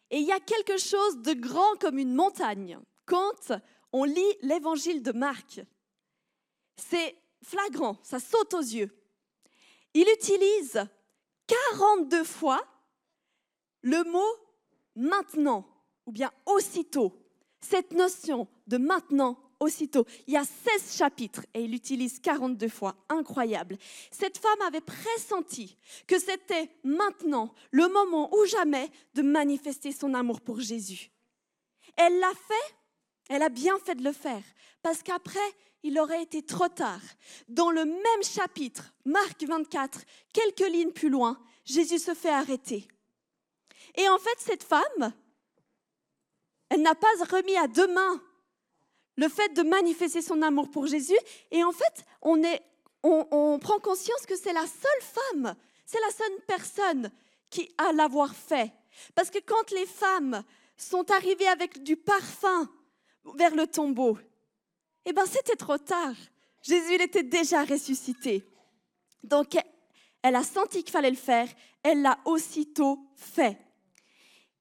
Et 0.10 0.20
il 0.20 0.26
y 0.26 0.32
a 0.32 0.40
quelque 0.40 0.78
chose 0.78 1.18
de 1.18 1.34
grand 1.34 1.76
comme 1.80 1.98
une 1.98 2.14
montagne 2.14 2.80
quand 3.06 3.52
on 3.92 4.04
lit 4.04 4.36
l'évangile 4.42 5.02
de 5.02 5.12
Marc. 5.12 5.62
C'est 6.76 7.18
flagrant, 7.42 7.98
ça 8.04 8.20
saute 8.20 8.54
aux 8.54 8.62
yeux. 8.62 8.96
Il 9.94 10.08
utilise 10.14 10.88
42 11.48 12.24
fois 12.24 12.64
le 13.82 14.04
mot 14.04 14.34
maintenant 14.96 15.66
ou 16.08 16.12
bien 16.12 16.32
aussitôt. 16.48 17.14
Cette 17.62 17.94
notion 17.94 18.48
de 18.66 18.78
maintenant 18.78 19.38
aussitôt. 19.60 20.06
Il 20.28 20.34
y 20.34 20.38
a 20.38 20.44
16 20.44 20.98
chapitres 20.98 21.46
et 21.54 21.64
il 21.64 21.74
utilise 21.74 22.20
42 22.20 22.70
fois. 22.70 22.96
Incroyable. 23.10 23.78
Cette 24.12 24.38
femme 24.38 24.62
avait 24.66 24.82
pressenti 24.82 25.78
que 26.08 26.20
c'était 26.20 26.70
maintenant 26.84 27.54
le 27.72 27.88
moment 27.88 28.34
ou 28.36 28.46
jamais 28.46 28.90
de 29.14 29.22
manifester 29.22 29.92
son 29.92 30.14
amour 30.14 30.42
pour 30.42 30.60
Jésus. 30.60 31.12
Elle 31.96 32.20
l'a 32.20 32.34
fait, 32.34 32.76
elle 33.30 33.42
a 33.42 33.50
bien 33.50 33.78
fait 33.80 33.96
de 33.96 34.04
le 34.04 34.12
faire, 34.12 34.44
parce 34.84 35.02
qu'après, 35.02 35.40
il 35.84 36.00
aurait 36.00 36.22
été 36.22 36.44
trop 36.44 36.68
tard. 36.68 37.02
Dans 37.48 37.72
le 37.72 37.86
même 37.86 38.24
chapitre, 38.24 38.94
Marc 39.06 39.44
24, 39.44 40.02
quelques 40.34 40.70
lignes 40.70 40.92
plus 40.92 41.10
loin, 41.10 41.40
Jésus 41.66 42.00
se 42.00 42.14
fait 42.14 42.30
arrêter. 42.30 42.88
Et 43.96 44.08
en 44.10 44.20
fait, 44.20 44.38
cette 44.38 44.64
femme, 44.64 45.14
elle 46.70 46.82
n'a 46.82 46.96
pas 46.96 47.08
remis 47.30 47.56
à 47.58 47.68
deux 47.68 47.88
mains 47.88 48.22
le 49.18 49.28
fait 49.30 49.54
de 49.54 49.64
manifester 49.64 50.22
son 50.22 50.42
amour 50.42 50.70
pour 50.70 50.88
Jésus. 50.88 51.18
Et 51.52 51.64
en 51.64 51.72
fait, 51.72 52.06
on, 52.22 52.42
est, 52.44 52.62
on, 53.04 53.58
prend 53.60 53.80
conscience 53.80 54.26
que 54.28 54.36
c'est 54.38 54.54
la 54.54 54.66
seule 54.66 55.02
femme, 55.02 55.56
c'est 55.86 56.00
la 56.00 56.12
seule 56.12 56.40
personne 56.48 57.12
qui 57.50 57.70
a 57.78 57.92
l'avoir 57.94 58.34
fait. 58.36 58.72
Parce 59.16 59.30
que 59.30 59.40
quand 59.40 59.72
les 59.72 59.86
femmes 59.86 60.44
sont 60.78 61.10
arrivées 61.12 61.48
avec 61.48 61.84
du 61.84 61.96
parfum 61.98 62.70
vers 63.36 63.56
le 63.56 63.68
tombeau, 63.68 64.18
eh 65.06 65.14
bien 65.14 65.26
c'était 65.26 65.56
trop 65.56 65.78
tard. 65.78 66.16
Jésus 66.62 66.96
il 66.96 67.02
était 67.02 67.24
déjà 67.24 67.64
ressuscité. 67.64 68.44
Donc 69.24 69.58
elle 70.22 70.36
a 70.36 70.44
senti 70.44 70.84
qu'il 70.84 70.92
fallait 70.92 71.10
le 71.10 71.16
faire, 71.16 71.48
elle 71.84 72.02
l'a 72.02 72.20
aussitôt 72.26 73.00
fait. 73.16 73.58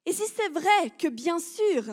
Et 0.07 0.13
si 0.13 0.23
c'est 0.25 0.47
vrai 0.47 0.89
que 0.97 1.09
bien 1.09 1.37
sûr, 1.37 1.83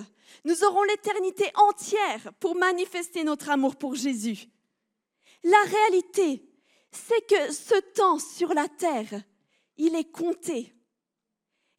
nous 0.45 0.63
aurons 0.63 0.85
l'éternité 0.85 1.51
entière 1.57 2.33
pour 2.39 2.55
manifester 2.55 3.25
notre 3.25 3.51
amour 3.51 3.75
pour 3.75 3.97
Jésus. 3.97 4.47
La 5.43 5.61
réalité, 5.67 6.49
c'est 6.93 7.27
que 7.27 7.53
ce 7.53 7.75
temps 7.93 8.21
sur 8.21 8.55
la 8.55 8.69
terre, 8.69 9.21
il 9.79 9.97
est 9.97 10.13
compté. 10.13 10.73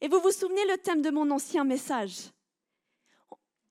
Et 0.02 0.08
vous 0.08 0.20
vous 0.20 0.30
souvenez 0.30 0.66
le 0.66 0.76
thème 0.76 1.00
de 1.00 1.08
mon 1.08 1.30
ancien 1.30 1.64
message? 1.64 2.30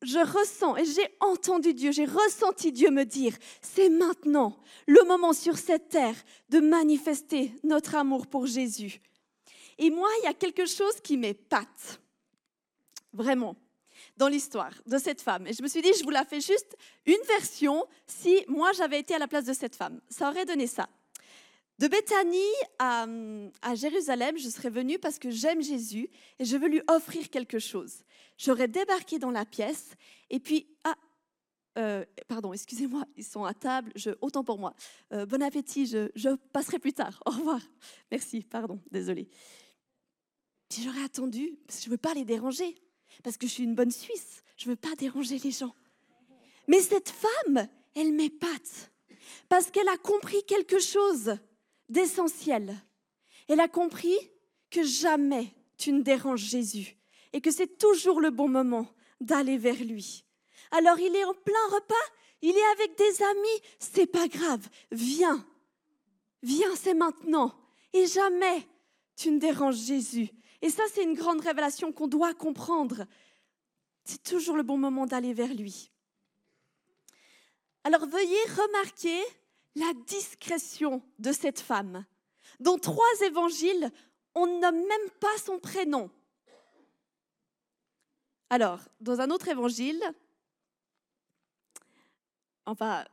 Je 0.01 0.17
ressens 0.17 0.75
et 0.75 0.85
j'ai 0.85 1.07
entendu 1.19 1.71
Dieu, 1.75 1.91
j'ai 1.91 2.05
ressenti 2.05 2.71
Dieu 2.71 2.89
me 2.89 3.05
dire, 3.05 3.37
c'est 3.61 3.89
maintenant 3.89 4.59
le 4.87 5.03
moment 5.03 5.33
sur 5.33 5.59
cette 5.59 5.89
terre 5.89 6.17
de 6.49 6.59
manifester 6.59 7.53
notre 7.63 7.93
amour 7.93 8.25
pour 8.25 8.47
Jésus. 8.47 9.03
Et 9.77 9.91
moi, 9.91 10.09
il 10.19 10.23
y 10.23 10.29
a 10.29 10.33
quelque 10.33 10.65
chose 10.65 10.99
qui 10.99 11.15
m'épate. 11.15 12.01
Vraiment 13.15 13.55
dans 14.17 14.27
l'histoire 14.27 14.73
de 14.85 14.97
cette 14.97 15.21
femme. 15.21 15.47
Et 15.47 15.53
je 15.53 15.63
me 15.63 15.67
suis 15.67 15.81
dit, 15.81 15.91
je 15.97 16.03
vous 16.03 16.09
la 16.09 16.25
fais 16.25 16.41
juste 16.41 16.75
une 17.05 17.21
version 17.27 17.85
si 18.05 18.43
moi 18.47 18.71
j'avais 18.73 18.99
été 18.99 19.15
à 19.15 19.19
la 19.19 19.27
place 19.27 19.45
de 19.45 19.53
cette 19.53 19.75
femme. 19.75 20.01
Ça 20.09 20.29
aurait 20.29 20.45
donné 20.45 20.67
ça. 20.67 20.89
De 21.77 21.87
Bethanie 21.87 22.39
à, 22.79 23.05
Jérusalem, 23.75 24.37
je 24.37 24.47
serais 24.47 24.69
venue 24.69 24.97
parce 24.97 25.19
que 25.19 25.29
j'aime 25.29 25.61
Jésus 25.61 26.09
et 26.39 26.45
je 26.45 26.55
veux 26.55 26.69
lui 26.69 26.81
offrir 26.89 27.29
quelque 27.29 27.59
chose. 27.59 28.03
J'aurais 28.37 28.67
débarqué 28.69 29.19
dans 29.19 29.31
la 29.31 29.45
pièce 29.45 29.95
et 30.29 30.39
puis, 30.39 30.67
ah, 30.85 30.95
euh, 31.77 32.05
pardon, 32.29 32.53
excusez-moi, 32.53 33.03
ils 33.17 33.25
sont 33.25 33.43
à 33.43 33.53
table, 33.53 33.91
autant 34.21 34.45
pour 34.45 34.57
moi. 34.57 34.73
Euh, 35.11 35.25
bon 35.25 35.41
appétit, 35.41 35.85
je, 35.85 36.09
je, 36.15 36.29
passerai 36.53 36.79
plus 36.79 36.93
tard. 36.93 37.21
Au 37.25 37.31
revoir. 37.31 37.59
Merci, 38.09 38.41
pardon, 38.43 38.79
désolé. 38.91 39.27
Puis 40.69 40.83
j'aurais 40.83 41.03
attendu, 41.03 41.57
parce 41.67 41.79
que 41.79 41.83
je 41.83 41.89
ne 41.89 41.91
veux 41.91 41.97
pas 41.97 42.13
les 42.13 42.23
déranger 42.23 42.75
parce 43.23 43.37
que 43.37 43.47
je 43.47 43.51
suis 43.53 43.63
une 43.63 43.75
bonne 43.75 43.91
Suisse, 43.91 44.43
je 44.57 44.67
ne 44.67 44.73
veux 44.73 44.79
pas 44.79 44.95
déranger 44.95 45.39
les 45.39 45.51
gens. 45.51 45.73
Mais 46.67 46.81
cette 46.81 47.09
femme, 47.09 47.67
elle 47.95 48.11
m'épate, 48.13 48.91
parce 49.49 49.71
qu'elle 49.71 49.87
a 49.89 49.97
compris 49.97 50.43
quelque 50.45 50.79
chose 50.79 51.37
d'essentiel. 51.89 52.75
Elle 53.47 53.59
a 53.59 53.67
compris 53.67 54.17
que 54.71 54.83
jamais 54.83 55.53
tu 55.77 55.91
ne 55.91 56.01
déranges 56.01 56.41
Jésus 56.41 56.97
et 57.33 57.41
que 57.41 57.51
c'est 57.51 57.77
toujours 57.77 58.21
le 58.21 58.31
bon 58.31 58.47
moment 58.47 58.87
d'aller 59.21 59.57
vers 59.57 59.83
lui. 59.83 60.25
Alors 60.71 60.99
il 60.99 61.15
est 61.15 61.23
en 61.23 61.33
plein 61.33 61.67
repas, 61.71 61.93
il 62.41 62.55
est 62.55 62.71
avec 62.73 62.97
des 62.97 63.23
amis, 63.23 63.61
c'est 63.79 64.07
pas 64.07 64.27
grave, 64.27 64.67
viens, 64.91 65.45
viens, 66.43 66.75
c'est 66.75 66.93
maintenant. 66.93 67.53
Et 67.93 68.07
jamais 68.07 68.67
tu 69.15 69.31
ne 69.31 69.39
déranges 69.39 69.77
Jésus. 69.77 70.29
Et 70.65 70.71
ça, 70.71 70.81
c'est 70.91 71.03
une 71.03 71.13
grande 71.13 71.41
révélation 71.41 71.91
qu'on 71.91 72.07
doit 72.07 72.33
comprendre. 72.33 73.05
C'est 74.03 74.23
toujours 74.23 74.57
le 74.57 74.63
bon 74.63 74.79
moment 74.79 75.05
d'aller 75.05 75.31
vers 75.31 75.53
lui. 75.53 75.91
Alors 77.83 78.07
veuillez 78.07 78.43
remarquer 78.47 79.21
la 79.75 79.93
discrétion 80.07 81.03
de 81.19 81.31
cette 81.31 81.59
femme. 81.59 82.03
Dans 82.59 82.79
trois 82.79 83.05
évangiles, 83.27 83.91
on 84.33 84.47
ne 84.47 84.59
nomme 84.59 84.77
même 84.77 85.09
pas 85.19 85.37
son 85.37 85.59
prénom. 85.59 86.09
Alors, 88.49 88.79
dans 89.01 89.21
un 89.21 89.29
autre 89.29 89.49
évangile, 89.49 90.01
enfin, 92.65 93.05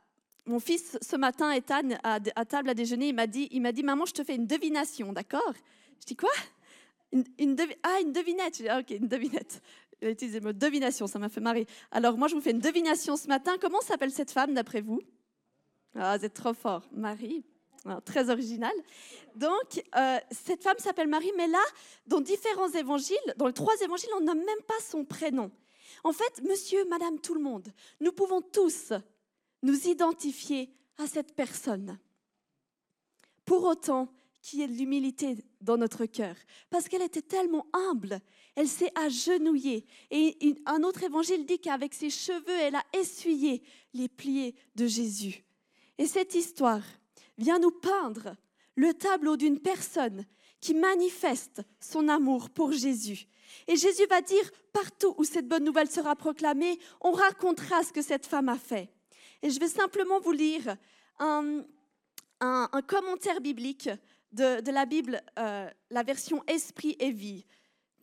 mon 0.47 0.59
fils, 0.59 0.97
ce 1.03 1.15
matin, 1.17 1.51
Ethan, 1.51 1.89
à, 2.01 2.45
table 2.45 2.71
à 2.71 2.73
déjeuner, 2.73 3.09
il 3.09 3.15
m'a 3.15 3.27
dit, 3.27 3.47
il 3.51 3.61
m'a 3.61 3.71
dit, 3.71 3.83
maman, 3.83 4.07
je 4.07 4.13
te 4.13 4.23
fais 4.23 4.37
une 4.37 4.47
devination, 4.47 5.13
d'accord? 5.13 5.53
Je 5.99 6.05
dis 6.07 6.15
quoi? 6.15 6.31
Une, 7.37 7.57
ah, 7.83 7.99
une 8.01 8.11
devinette. 8.11 8.63
Ah, 8.69 8.79
ok, 8.79 8.89
une 8.91 9.07
devinette. 9.07 9.61
Il 10.01 10.09
utilisé 10.09 10.39
le 10.39 10.47
mot 10.47 10.53
devination, 10.53 11.07
ça 11.07 11.17
m'a 11.17 11.29
fait 11.29 11.39
marrer. 11.39 11.65
Alors, 11.91 12.17
moi, 12.17 12.27
je 12.27 12.35
vous 12.35 12.41
fais 12.41 12.51
une 12.51 12.59
devination 12.59 13.15
ce 13.15 13.27
matin. 13.27 13.53
Comment 13.61 13.79
s'appelle 13.79 14.11
cette 14.11 14.31
femme, 14.31 14.53
d'après 14.53 14.81
vous? 14.81 15.01
Ah, 15.95 16.17
vous 16.17 16.25
êtes 16.25 16.33
trop 16.33 16.53
fort. 16.53 16.83
Marie. 16.91 17.45
Ah, 17.85 17.99
très 18.03 18.29
original. 18.29 18.73
Donc, 19.35 19.83
euh, 19.95 20.17
cette 20.31 20.63
femme 20.63 20.77
s'appelle 20.79 21.07
Marie, 21.07 21.31
mais 21.37 21.47
là, 21.47 21.63
dans 22.07 22.21
différents 22.21 22.69
évangiles, 22.69 23.17
dans 23.37 23.47
les 23.47 23.53
trois 23.53 23.75
évangiles, 23.81 24.09
on 24.17 24.21
n'a 24.21 24.35
même 24.35 24.61
pas 24.67 24.79
son 24.81 25.05
prénom. 25.05 25.51
En 26.03 26.11
fait, 26.11 26.41
monsieur, 26.43 26.85
madame, 26.89 27.19
tout 27.19 27.33
le 27.33 27.41
monde, 27.41 27.67
nous 27.99 28.11
pouvons 28.11 28.41
tous 28.41 28.93
nous 29.61 29.87
identifier 29.87 30.69
à 30.97 31.07
cette 31.07 31.35
personne. 31.35 31.97
Pour 33.45 33.63
autant, 33.65 34.09
qui 34.43 34.61
est 34.61 34.67
de 34.67 34.73
l'humilité 34.73 35.37
dans 35.61 35.77
notre 35.77 36.05
cœur, 36.05 36.35
parce 36.69 36.89
qu'elle 36.89 37.01
était 37.01 37.21
tellement 37.21 37.65
humble, 37.71 38.19
elle 38.55 38.67
s'est 38.67 38.91
agenouillée. 38.93 39.85
Et 40.11 40.37
un 40.65 40.83
autre 40.83 41.03
évangile 41.03 41.45
dit 41.45 41.59
qu'avec 41.59 41.93
ses 41.93 42.09
cheveux, 42.09 42.59
elle 42.59 42.75
a 42.75 42.83
essuyé 42.93 43.63
les 43.93 44.09
pliés 44.09 44.53
de 44.75 44.85
Jésus. 44.85 45.45
Et 45.97 46.05
cette 46.05 46.35
histoire 46.35 46.83
vient 47.37 47.57
nous 47.57 47.71
peindre 47.71 48.35
le 48.75 48.93
tableau 48.93 49.37
d'une 49.37 49.59
personne 49.59 50.25
qui 50.59 50.73
manifeste 50.73 51.61
son 51.79 52.09
amour 52.09 52.49
pour 52.49 52.73
Jésus. 52.73 53.27
Et 53.67 53.77
Jésus 53.77 54.05
va 54.09 54.21
dire, 54.21 54.51
partout 54.73 55.15
où 55.17 55.23
cette 55.23 55.47
bonne 55.47 55.63
nouvelle 55.63 55.89
sera 55.89 56.17
proclamée, 56.17 56.79
on 56.99 57.11
racontera 57.11 57.81
ce 57.83 57.93
que 57.93 58.01
cette 58.01 58.25
femme 58.25 58.49
a 58.49 58.57
fait. 58.57 58.89
Et 59.41 59.49
je 59.49 59.59
vais 59.59 59.69
simplement 59.69 60.19
vous 60.19 60.31
lire 60.33 60.75
un 61.19 61.63
commentaire 62.87 63.39
biblique 63.39 63.89
de, 64.33 64.71
la 64.71 64.85
Bible, 64.85 65.21
euh, 65.39 65.69
la 65.89 66.03
version 66.03 66.43
Esprit 66.47 66.95
et 66.99 67.11
vie, 67.11 67.45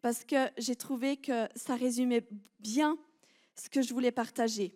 parce 0.02 0.24
que 0.24 0.48
j'ai 0.56 0.76
trouvé 0.76 1.16
que 1.16 1.48
ça 1.54 1.74
résumait 1.74 2.26
bien 2.58 2.96
ce 3.56 3.68
que 3.68 3.82
je 3.82 3.92
voulais 3.92 4.12
partager. 4.12 4.74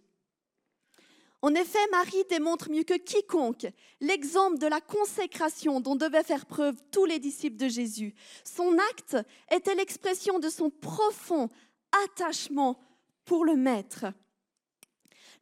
En 1.43 1.55
effet, 1.55 1.79
Marie 1.91 2.25
démontre 2.31 2.71
mieux 2.71 2.85
que 2.85 2.97
quiconque 2.97 3.67
l'exemple 4.01 4.59
de 4.59 4.67
la 4.67 4.81
consécration 4.81 5.81
dont 5.81 5.95
devaient 5.95 6.23
faire 6.23 6.47
preuve 6.47 6.77
tous 6.91 7.05
les 7.05 7.19
disciples 7.19 7.59
de 7.59 7.69
Jésus. 7.69 8.15
Son 8.45 8.79
acte 8.91 9.19
était 9.51 9.75
l'expression 9.75 10.39
de 10.39 10.49
son 10.49 10.71
profond 10.71 11.51
attachement 12.07 12.81
pour 13.27 13.45
le 13.45 13.57
Maître. 13.57 14.07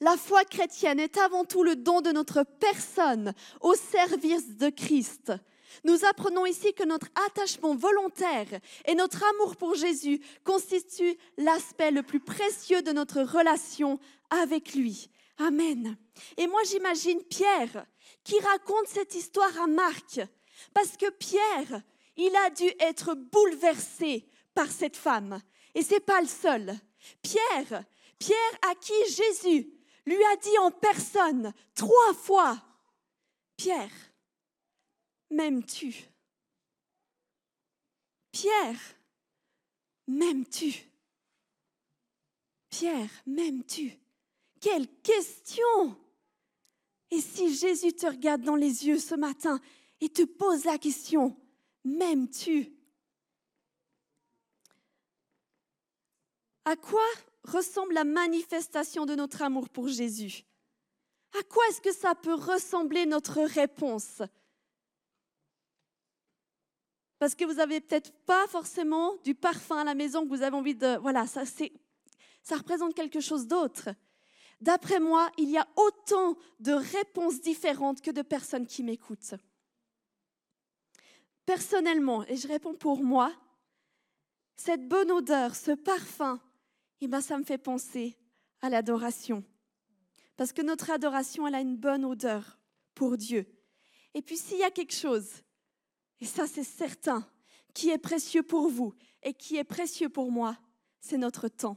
La 0.00 0.16
foi 0.16 0.44
chrétienne 0.44 0.98
est 0.98 1.18
avant 1.18 1.44
tout 1.44 1.62
le 1.62 1.76
don 1.76 2.00
de 2.00 2.10
notre 2.10 2.42
personne 2.42 3.32
au 3.60 3.74
service 3.74 4.56
de 4.56 4.70
Christ. 4.70 5.32
Nous 5.84 6.04
apprenons 6.04 6.46
ici 6.46 6.72
que 6.74 6.84
notre 6.84 7.08
attachement 7.26 7.74
volontaire 7.74 8.46
et 8.86 8.94
notre 8.94 9.22
amour 9.24 9.56
pour 9.56 9.74
Jésus 9.74 10.20
constituent 10.44 11.16
l'aspect 11.36 11.90
le 11.90 12.02
plus 12.02 12.20
précieux 12.20 12.82
de 12.82 12.92
notre 12.92 13.22
relation 13.22 13.98
avec 14.30 14.74
lui. 14.74 15.10
Amen. 15.38 15.96
Et 16.36 16.46
moi 16.46 16.60
j'imagine 16.64 17.22
Pierre 17.24 17.86
qui 18.24 18.38
raconte 18.40 18.86
cette 18.86 19.14
histoire 19.14 19.60
à 19.60 19.66
Marc 19.66 20.20
parce 20.74 20.96
que 20.96 21.10
Pierre, 21.10 21.82
il 22.16 22.34
a 22.36 22.50
dû 22.50 22.70
être 22.80 23.14
bouleversé 23.14 24.28
par 24.54 24.70
cette 24.70 24.96
femme 24.96 25.40
et 25.74 25.82
c'est 25.82 26.00
pas 26.00 26.20
le 26.20 26.28
seul. 26.28 26.74
Pierre, 27.22 27.84
Pierre 28.18 28.58
à 28.70 28.74
qui 28.74 28.92
Jésus 29.08 29.72
lui 30.06 30.22
a 30.32 30.36
dit 30.36 30.58
en 30.58 30.70
personne 30.70 31.52
trois 31.74 32.14
fois, 32.14 32.58
Pierre, 33.56 33.90
m'aimes-tu? 35.32 35.94
Pierre, 38.30 38.80
m'aimes-tu? 40.06 40.72
Pierre, 42.70 43.10
m'aimes-tu? 43.26 43.98
Quelle 44.60 44.88
question! 45.02 45.96
Et 47.10 47.20
si 47.20 47.54
Jésus 47.54 47.92
te 47.92 48.06
regarde 48.06 48.42
dans 48.42 48.56
les 48.56 48.86
yeux 48.86 48.98
ce 48.98 49.14
matin 49.14 49.60
et 50.00 50.08
te 50.08 50.22
pose 50.22 50.64
la 50.64 50.78
question, 50.78 51.36
m'aimes-tu? 51.84 52.72
À 56.64 56.76
quoi 56.76 57.04
ressemble 57.44 57.92
la 57.92 58.04
manifestation 58.04 59.04
de 59.04 59.14
notre 59.14 59.42
amour 59.42 59.68
pour 59.68 59.88
Jésus? 59.88 60.44
À 61.38 61.42
quoi 61.42 61.62
est-ce 61.68 61.80
que 61.80 61.92
ça 61.92 62.14
peut 62.14 62.34
ressembler 62.34 63.04
notre 63.04 63.42
réponse? 63.42 64.22
Parce 67.22 67.36
que 67.36 67.44
vous 67.44 67.54
n'avez 67.54 67.80
peut-être 67.80 68.12
pas 68.24 68.48
forcément 68.48 69.14
du 69.18 69.36
parfum 69.36 69.78
à 69.78 69.84
la 69.84 69.94
maison 69.94 70.24
que 70.24 70.28
vous 70.28 70.42
avez 70.42 70.56
envie 70.56 70.74
de... 70.74 70.98
Voilà, 71.02 71.28
ça, 71.28 71.44
ça 72.42 72.56
représente 72.56 72.94
quelque 72.94 73.20
chose 73.20 73.46
d'autre. 73.46 73.90
D'après 74.60 74.98
moi, 74.98 75.30
il 75.38 75.48
y 75.48 75.56
a 75.56 75.68
autant 75.76 76.36
de 76.58 76.72
réponses 76.72 77.40
différentes 77.40 78.00
que 78.00 78.10
de 78.10 78.22
personnes 78.22 78.66
qui 78.66 78.82
m'écoutent. 78.82 79.34
Personnellement, 81.46 82.24
et 82.26 82.34
je 82.34 82.48
réponds 82.48 82.74
pour 82.74 83.04
moi, 83.04 83.32
cette 84.56 84.88
bonne 84.88 85.12
odeur, 85.12 85.54
ce 85.54 85.70
parfum, 85.70 86.40
eh 87.02 87.06
ben, 87.06 87.20
ça 87.20 87.38
me 87.38 87.44
fait 87.44 87.56
penser 87.56 88.16
à 88.62 88.68
l'adoration. 88.68 89.44
Parce 90.36 90.52
que 90.52 90.62
notre 90.62 90.90
adoration, 90.90 91.46
elle 91.46 91.54
a 91.54 91.60
une 91.60 91.76
bonne 91.76 92.04
odeur 92.04 92.58
pour 92.96 93.16
Dieu. 93.16 93.46
Et 94.12 94.22
puis 94.22 94.36
s'il 94.36 94.58
y 94.58 94.64
a 94.64 94.72
quelque 94.72 94.92
chose, 94.92 95.44
et 96.22 96.24
ça 96.24 96.46
c'est 96.46 96.62
certain, 96.62 97.28
qui 97.74 97.90
est 97.90 97.98
précieux 97.98 98.44
pour 98.44 98.68
vous 98.68 98.94
et 99.24 99.34
qui 99.34 99.56
est 99.56 99.64
précieux 99.64 100.08
pour 100.08 100.30
moi, 100.30 100.56
c'est 101.00 101.18
notre 101.18 101.48
temps. 101.48 101.76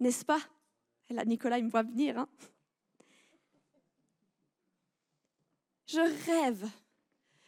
N'est-ce 0.00 0.24
pas? 0.24 0.40
Et 1.08 1.14
là, 1.14 1.24
Nicolas, 1.24 1.58
il 1.58 1.64
me 1.64 1.70
voit 1.70 1.84
venir. 1.84 2.18
Hein 2.18 2.28
Je 5.86 6.00
rêve 6.26 6.68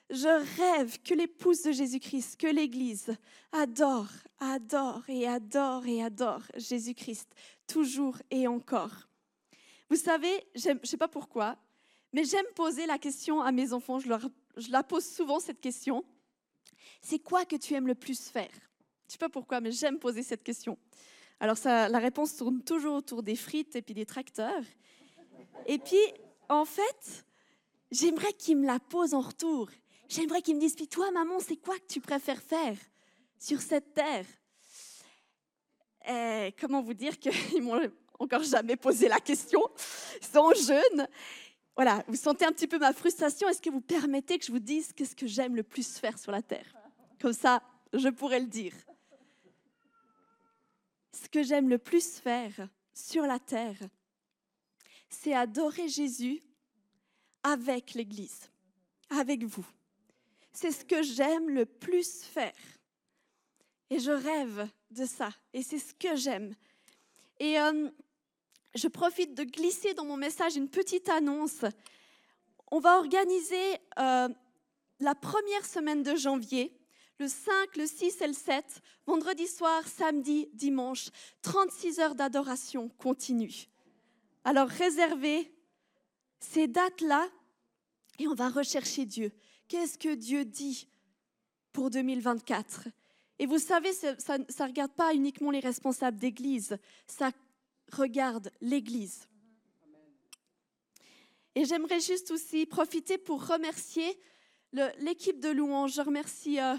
je 0.09 0.29
rêve 0.61 1.03
que 1.03 1.15
l'épouse 1.15 1.63
de 1.63 1.73
Jésus-Christ, 1.73 2.37
que 2.37 2.47
l'Église 2.47 3.13
adore, 3.51 4.07
adore 4.39 5.03
et 5.09 5.27
adore 5.27 5.85
et 5.85 6.01
adore 6.01 6.43
Jésus-Christ, 6.55 7.29
toujours 7.67 8.17
et 8.31 8.47
encore. 8.47 9.09
Vous 9.91 9.97
savez, 9.97 10.47
je 10.55 10.71
ne 10.71 10.79
sais 10.85 10.97
pas 10.97 11.09
pourquoi, 11.09 11.59
mais 12.13 12.23
j'aime 12.23 12.47
poser 12.55 12.87
la 12.87 12.99
question 12.99 13.43
à 13.43 13.51
mes 13.51 13.73
enfants, 13.73 13.99
je, 13.99 14.09
leur, 14.09 14.29
je 14.57 14.71
la 14.71 14.83
pose 14.83 15.05
souvent 15.05 15.41
cette 15.41 15.61
question. 15.61 16.05
C'est 17.01 17.19
quoi 17.19 17.45
que 17.45 17.57
tu 17.57 17.75
aimes 17.75 17.87
le 17.87 17.95
plus 17.95 18.29
faire? 18.29 18.51
Je 19.07 19.13
sais 19.13 19.19
pas 19.19 19.29
pourquoi, 19.29 19.61
mais 19.61 19.71
j'aime 19.71 19.99
poser 19.99 20.23
cette 20.23 20.43
question. 20.43 20.79
Alors 21.39 21.59
ça, 21.59 21.89
la 21.89 21.99
réponse 21.99 22.37
tourne 22.37 22.63
toujours 22.63 22.97
autour 22.97 23.23
des 23.23 23.37
frites 23.37 23.77
et 23.77 23.83
puis 23.83 23.95
des 23.95 24.07
tracteurs. 24.07 24.65
Et 25.67 25.79
puis, 25.79 26.01
en 26.49 26.65
fait, 26.65 27.27
j'aimerais 27.91 28.33
qu'ils 28.33 28.57
me 28.57 28.67
la 28.67 28.79
posent 28.79 29.15
en 29.15 29.21
retour. 29.21 29.69
J'aimerais 30.09 30.41
qu'ils 30.41 30.57
me 30.57 30.61
disent, 30.61 30.75
puis 30.75 30.89
toi, 30.89 31.11
maman, 31.11 31.39
c'est 31.41 31.57
quoi 31.57 31.77
que 31.79 31.87
tu 31.87 32.01
préfères 32.01 32.43
faire 32.43 32.77
sur 33.39 33.61
cette 33.61 33.95
terre? 33.95 34.27
Et 36.09 36.49
eh, 36.49 36.55
Comment 36.61 36.83
vous 36.83 36.95
dire 36.95 37.19
qu'ils 37.19 37.63
m'ont 37.63 37.81
encore 38.19 38.43
jamais 38.43 38.77
posé 38.77 39.09
la 39.09 39.21
question 39.21 39.61
Ils 40.21 40.27
sont 40.27 40.53
jeunes. 40.55 41.09
Voilà, 41.77 42.05
vous 42.09 42.17
sentez 42.17 42.45
un 42.45 42.53
petit 42.53 42.67
peu 42.67 42.79
ma 42.79 42.93
frustration. 42.93 43.49
Est-ce 43.49 43.61
que 43.61 43.71
vous 43.71 43.81
permettez 43.81 44.39
que 44.39 44.45
je 44.45 44.51
vous 44.53 44.59
dise 44.59 44.93
qu'est-ce 44.93 45.15
que 45.15 45.27
j'aime 45.27 45.55
le 45.55 45.63
plus 45.63 45.99
faire 45.99 46.19
sur 46.19 46.33
la 46.33 46.43
terre? 46.43 46.67
Comme 47.21 47.33
ça, 47.33 47.63
je 47.93 48.09
pourrais 48.09 48.41
le 48.41 48.47
dire. 48.47 48.73
Ce 51.13 51.29
que 51.29 51.43
j'aime 51.43 51.69
le 51.69 51.79
plus 51.79 52.19
faire 52.19 52.69
sur 52.93 53.25
la 53.25 53.39
terre, 53.39 53.79
c'est 55.09 55.35
adorer 55.35 55.89
Jésus 55.89 56.41
avec 57.43 57.95
l'Église, 57.95 58.51
avec 59.11 59.45
vous 59.45 59.67
c'est 60.57 60.73
ce 60.73 60.85
que 60.85 61.03
j'aime 61.03 61.51
le 61.51 61.67
plus 61.67 62.23
faire. 62.23 62.55
Et 63.91 64.01
je 64.01 64.11
rêve 64.11 64.69
de 64.91 65.05
ça. 65.05 65.29
Et 65.53 65.63
c'est 65.63 65.79
ce 65.79 65.95
que 65.95 66.17
j'aime. 66.17 66.55
Et 67.39 67.61
euh, 67.61 67.91
je 68.77 68.89
profite 68.89 69.35
de 69.35 69.45
glisser 69.45 69.95
dans 69.95 70.05
mon 70.05 70.17
message 70.17 70.57
une 70.57 70.69
petite 70.69 71.09
annonce. 71.09 71.65
On 72.71 72.79
va 72.79 72.99
organiser 72.99 73.79
euh, 73.99 74.29
la 75.01 75.15
première 75.15 75.65
semaine 75.65 76.03
de 76.03 76.15
janvier, 76.15 76.77
le 77.19 77.29
5, 77.29 77.77
le 77.77 77.87
6 77.87 78.21
et 78.21 78.27
le 78.27 78.33
7, 78.35 78.65
vendredi 79.07 79.47
soir, 79.47 79.87
samedi, 79.87 80.49
dimanche, 80.53 81.09
36 81.43 82.01
heures 82.01 82.15
d'adoration 82.15 82.91
continue. 82.99 83.69
Alors 84.45 84.69
réservez 84.69 85.51
ces 86.39 86.69
dates-là 86.69 87.29
et 88.19 88.29
on 88.29 88.35
va 88.35 88.51
rechercher 88.51 89.07
Dieu. 89.07 89.33
Qu'est-ce 89.69 89.99
que 89.99 90.15
Dieu 90.15 90.45
dit 90.45 90.87
pour 91.73 91.91
2024 91.91 92.89
Et 93.39 93.47
vous 93.47 93.59
savez, 93.59 93.93
ça 93.93 94.39
ne 94.39 94.67
regarde 94.67 94.93
pas 94.93 95.15
uniquement 95.15 95.51
les 95.51 95.61
responsables 95.61 96.19
d'église, 96.19 96.77
ça 97.07 97.33
regarde 97.93 98.51
l'Église. 98.61 99.29
Et 101.55 101.65
j'aimerais 101.65 102.01
juste 102.01 102.31
aussi 102.31 102.67
profiter 102.67 103.19
pour 103.19 103.47
remercier 103.47 104.19
l'équipe 104.99 105.41
de 105.41 105.49
louange. 105.49 105.95
Je 105.95 106.03
remercie 106.03 106.61
euh, 106.61 106.75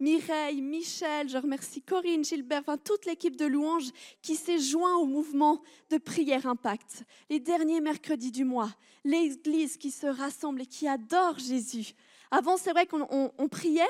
Mireille, 0.00 0.62
Michel, 0.62 1.28
je 1.28 1.36
remercie 1.36 1.82
Corinne, 1.82 2.24
Gilbert, 2.24 2.60
enfin 2.60 2.78
toute 2.78 3.04
l'équipe 3.04 3.36
de 3.36 3.44
louange 3.44 3.90
qui 4.22 4.36
s'est 4.36 4.60
joint 4.60 4.96
au 4.96 5.04
mouvement 5.04 5.62
de 5.90 5.98
prière 5.98 6.46
impact. 6.46 7.04
Les 7.28 7.40
derniers 7.40 7.80
mercredis 7.80 8.32
du 8.32 8.44
mois, 8.44 8.70
l'Église 9.04 9.76
qui 9.76 9.90
se 9.90 10.06
rassemble 10.06 10.62
et 10.62 10.66
qui 10.66 10.88
adore 10.88 11.38
Jésus 11.38 11.94
avant, 12.30 12.56
c'est 12.56 12.72
vrai 12.72 12.86
qu'on 12.86 13.48
priait, 13.50 13.82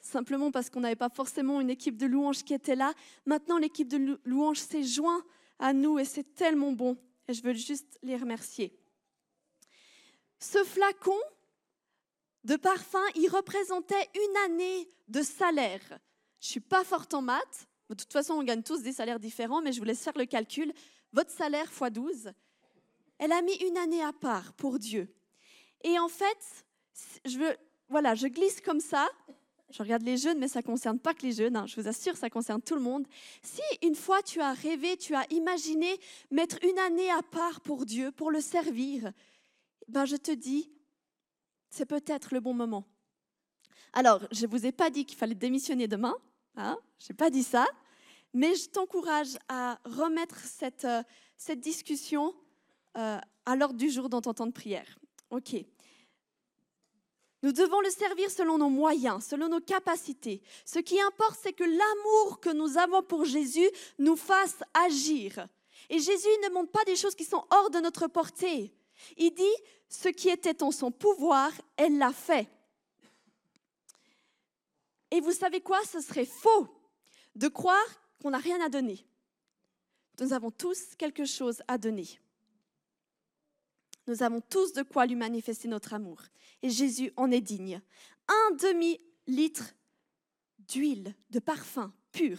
simplement 0.00 0.50
parce 0.50 0.68
qu'on 0.68 0.80
n'avait 0.80 0.96
pas 0.96 1.08
forcément 1.08 1.60
une 1.60 1.70
équipe 1.70 1.96
de 1.96 2.06
louanges 2.06 2.42
qui 2.42 2.52
était 2.52 2.76
là. 2.76 2.92
Maintenant, 3.24 3.58
l'équipe 3.58 3.88
de 3.88 4.18
louanges 4.24 4.58
s'est 4.58 4.82
jointe 4.82 5.22
à 5.58 5.72
nous 5.72 5.98
et 5.98 6.04
c'est 6.04 6.34
tellement 6.34 6.72
bon. 6.72 6.96
Et 7.28 7.34
je 7.34 7.42
veux 7.42 7.54
juste 7.54 7.98
les 8.02 8.16
remercier. 8.16 8.78
Ce 10.38 10.62
flacon 10.64 11.18
de 12.44 12.56
parfum, 12.56 13.02
il 13.14 13.28
représentait 13.28 14.08
une 14.14 14.36
année 14.44 14.88
de 15.08 15.22
salaire. 15.22 15.98
Je 16.40 16.48
suis 16.48 16.60
pas 16.60 16.84
forte 16.84 17.14
en 17.14 17.22
maths. 17.22 17.66
De 17.88 17.94
toute 17.94 18.12
façon, 18.12 18.34
on 18.34 18.42
gagne 18.42 18.62
tous 18.62 18.82
des 18.82 18.92
salaires 18.92 19.18
différents, 19.18 19.62
mais 19.62 19.72
je 19.72 19.78
vous 19.78 19.84
laisse 19.84 20.02
faire 20.02 20.16
le 20.16 20.26
calcul. 20.26 20.72
Votre 21.12 21.30
salaire 21.30 21.70
x 21.70 21.92
12. 21.92 22.32
Elle 23.18 23.32
a 23.32 23.42
mis 23.42 23.54
une 23.54 23.78
année 23.78 24.02
à 24.02 24.12
part 24.12 24.52
pour 24.52 24.78
Dieu. 24.78 25.08
Et 25.82 25.98
en 25.98 26.08
fait, 26.08 26.38
je 27.24 27.38
veux 27.38 27.56
voilà, 27.88 28.14
je 28.14 28.26
glisse 28.26 28.60
comme 28.60 28.80
ça. 28.80 29.08
Je 29.70 29.82
regarde 29.82 30.02
les 30.02 30.16
jeunes, 30.16 30.38
mais 30.38 30.48
ça 30.48 30.60
ne 30.60 30.64
concerne 30.64 30.98
pas 30.98 31.12
que 31.12 31.22
les 31.22 31.32
jeunes. 31.32 31.56
Hein. 31.56 31.66
Je 31.66 31.80
vous 31.80 31.88
assure, 31.88 32.16
ça 32.16 32.30
concerne 32.30 32.62
tout 32.62 32.74
le 32.76 32.80
monde. 32.80 33.06
Si 33.42 33.62
une 33.82 33.96
fois 33.96 34.22
tu 34.22 34.40
as 34.40 34.52
rêvé, 34.52 34.96
tu 34.96 35.14
as 35.14 35.30
imaginé 35.32 35.98
mettre 36.30 36.58
une 36.62 36.78
année 36.78 37.10
à 37.10 37.22
part 37.22 37.60
pour 37.60 37.84
Dieu, 37.84 38.12
pour 38.12 38.30
le 38.30 38.40
servir, 38.40 39.10
ben 39.88 40.04
je 40.04 40.16
te 40.16 40.30
dis, 40.30 40.70
c'est 41.68 41.86
peut-être 41.86 42.32
le 42.32 42.40
bon 42.40 42.54
moment. 42.54 42.84
Alors, 43.92 44.20
je 44.30 44.46
ne 44.46 44.50
vous 44.50 44.66
ai 44.66 44.72
pas 44.72 44.90
dit 44.90 45.04
qu'il 45.04 45.18
fallait 45.18 45.34
démissionner 45.34 45.88
demain. 45.88 46.14
Hein 46.56 46.78
je 46.98 47.06
n'ai 47.08 47.16
pas 47.16 47.30
dit 47.30 47.42
ça. 47.42 47.66
Mais 48.32 48.54
je 48.54 48.68
t'encourage 48.68 49.36
à 49.48 49.78
remettre 49.84 50.38
cette, 50.38 50.84
euh, 50.84 51.02
cette 51.36 51.60
discussion 51.60 52.34
euh, 52.96 53.18
à 53.46 53.56
l'ordre 53.56 53.76
du 53.78 53.90
jour 53.90 54.08
dans 54.08 54.20
ton 54.20 54.34
temps 54.34 54.46
de 54.46 54.52
prière. 54.52 54.98
OK. 55.30 55.56
Nous 57.46 57.52
devons 57.52 57.80
le 57.80 57.90
servir 57.90 58.28
selon 58.28 58.58
nos 58.58 58.68
moyens, 58.68 59.24
selon 59.24 59.48
nos 59.48 59.60
capacités. 59.60 60.42
Ce 60.64 60.80
qui 60.80 61.00
importe, 61.00 61.38
c'est 61.40 61.52
que 61.52 61.62
l'amour 61.62 62.40
que 62.40 62.50
nous 62.50 62.76
avons 62.76 63.04
pour 63.04 63.24
Jésus 63.24 63.70
nous 64.00 64.16
fasse 64.16 64.56
agir. 64.74 65.46
Et 65.88 66.00
Jésus 66.00 66.26
ne 66.42 66.52
montre 66.52 66.72
pas 66.72 66.84
des 66.84 66.96
choses 66.96 67.14
qui 67.14 67.22
sont 67.22 67.44
hors 67.52 67.70
de 67.70 67.78
notre 67.78 68.08
portée. 68.08 68.74
Il 69.16 69.30
dit, 69.30 69.62
ce 69.88 70.08
qui 70.08 70.28
était 70.28 70.60
en 70.64 70.72
son 70.72 70.90
pouvoir, 70.90 71.52
elle 71.76 71.98
l'a 71.98 72.12
fait. 72.12 72.48
Et 75.12 75.20
vous 75.20 75.30
savez 75.30 75.60
quoi? 75.60 75.78
Ce 75.84 76.00
serait 76.00 76.26
faux 76.26 76.66
de 77.36 77.46
croire 77.46 77.86
qu'on 78.20 78.30
n'a 78.30 78.38
rien 78.38 78.60
à 78.60 78.68
donner. 78.68 79.06
Nous 80.18 80.32
avons 80.32 80.50
tous 80.50 80.96
quelque 80.98 81.24
chose 81.24 81.62
à 81.68 81.78
donner. 81.78 82.08
Nous 84.06 84.22
avons 84.22 84.40
tous 84.40 84.72
de 84.72 84.82
quoi 84.82 85.06
lui 85.06 85.16
manifester 85.16 85.68
notre 85.68 85.94
amour. 85.94 86.22
Et 86.62 86.70
Jésus 86.70 87.12
en 87.16 87.30
est 87.30 87.40
digne. 87.40 87.80
Un 88.28 88.54
demi-litre 88.56 89.74
d'huile, 90.58 91.14
de 91.30 91.38
parfum 91.38 91.92
pur. 92.12 92.38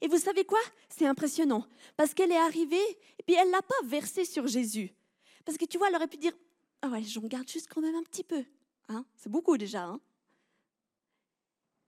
Et 0.00 0.08
vous 0.08 0.18
savez 0.18 0.44
quoi? 0.44 0.60
C'est 0.88 1.06
impressionnant. 1.06 1.66
Parce 1.96 2.14
qu'elle 2.14 2.32
est 2.32 2.36
arrivée, 2.36 2.88
et 3.18 3.22
puis 3.26 3.34
elle 3.34 3.48
ne 3.48 3.52
l'a 3.52 3.62
pas 3.62 3.82
versé 3.84 4.24
sur 4.24 4.46
Jésus. 4.46 4.92
Parce 5.44 5.58
que 5.58 5.64
tu 5.64 5.78
vois, 5.78 5.88
elle 5.88 5.96
aurait 5.96 6.08
pu 6.08 6.16
dire, 6.16 6.32
ah 6.82 6.88
ouais, 6.88 7.02
j'en 7.02 7.22
garde 7.22 7.48
juste 7.48 7.68
quand 7.68 7.80
même 7.80 7.96
un 7.96 8.02
petit 8.02 8.24
peu. 8.24 8.44
Hein? 8.88 9.04
C'est 9.16 9.30
beaucoup 9.30 9.56
déjà. 9.56 9.84
Hein? 9.84 10.00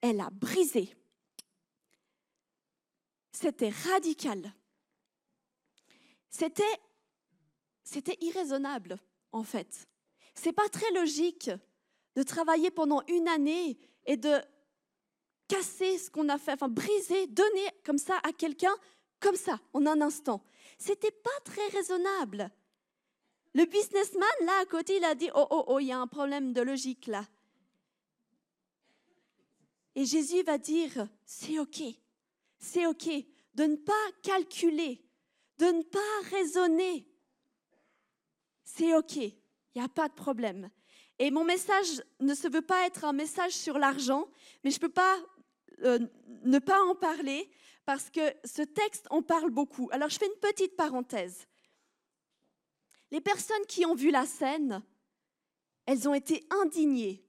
Elle 0.00 0.20
a 0.20 0.30
brisé. 0.30 0.94
C'était 3.32 3.70
radical. 3.70 4.52
C'était, 6.28 6.62
c'était 7.82 8.16
irraisonnable, 8.20 8.98
en 9.32 9.42
fait. 9.42 9.88
C'est 10.34 10.52
pas 10.52 10.68
très 10.68 10.90
logique 10.92 11.50
de 12.16 12.22
travailler 12.22 12.70
pendant 12.70 13.02
une 13.08 13.28
année 13.28 13.78
et 14.06 14.16
de 14.16 14.40
casser 15.48 15.98
ce 15.98 16.10
qu'on 16.10 16.28
a 16.28 16.38
fait, 16.38 16.52
enfin 16.52 16.68
briser, 16.68 17.26
donner 17.26 17.68
comme 17.84 17.98
ça 17.98 18.18
à 18.22 18.32
quelqu'un, 18.32 18.74
comme 19.20 19.36
ça, 19.36 19.60
en 19.72 19.86
un 19.86 20.00
instant. 20.00 20.42
C'était 20.78 21.10
pas 21.10 21.30
très 21.44 21.66
raisonnable. 21.68 22.50
Le 23.54 23.64
businessman, 23.66 24.30
là, 24.42 24.60
à 24.62 24.64
côté, 24.64 24.96
il 24.96 25.04
a 25.04 25.14
dit, 25.14 25.30
oh, 25.34 25.46
oh, 25.50 25.64
oh, 25.66 25.78
il 25.78 25.86
y 25.86 25.92
a 25.92 25.98
un 25.98 26.06
problème 26.06 26.52
de 26.52 26.62
logique 26.62 27.06
là. 27.06 27.26
Et 29.94 30.06
Jésus 30.06 30.42
va 30.42 30.56
dire, 30.56 31.06
c'est 31.26 31.58
OK, 31.58 31.82
c'est 32.58 32.86
OK 32.86 33.08
de 33.54 33.64
ne 33.64 33.76
pas 33.76 33.92
calculer, 34.22 35.04
de 35.58 35.66
ne 35.66 35.82
pas 35.82 36.28
raisonner. 36.30 37.06
C'est 38.64 38.94
OK, 38.94 39.16
il 39.16 39.34
n'y 39.76 39.82
a 39.82 39.88
pas 39.88 40.08
de 40.08 40.14
problème. 40.14 40.70
Et 41.18 41.30
mon 41.30 41.44
message 41.44 42.02
ne 42.20 42.34
se 42.34 42.48
veut 42.48 42.62
pas 42.62 42.86
être 42.86 43.04
un 43.04 43.12
message 43.12 43.52
sur 43.52 43.78
l'argent, 43.78 44.28
mais 44.64 44.70
je 44.70 44.76
ne 44.76 44.80
peux 44.80 44.88
pas 44.88 45.18
euh, 45.84 45.98
ne 46.44 46.58
pas 46.58 46.82
en 46.82 46.94
parler 46.94 47.50
parce 47.84 48.10
que 48.10 48.20
ce 48.44 48.62
texte 48.62 49.06
en 49.10 49.22
parle 49.22 49.50
beaucoup. 49.50 49.88
Alors 49.92 50.08
je 50.08 50.18
fais 50.18 50.26
une 50.26 50.40
petite 50.40 50.76
parenthèse. 50.76 51.46
Les 53.10 53.20
personnes 53.20 53.66
qui 53.68 53.84
ont 53.84 53.94
vu 53.94 54.10
la 54.10 54.24
scène, 54.24 54.82
elles 55.86 56.08
ont 56.08 56.14
été 56.14 56.46
indignées 56.62 57.24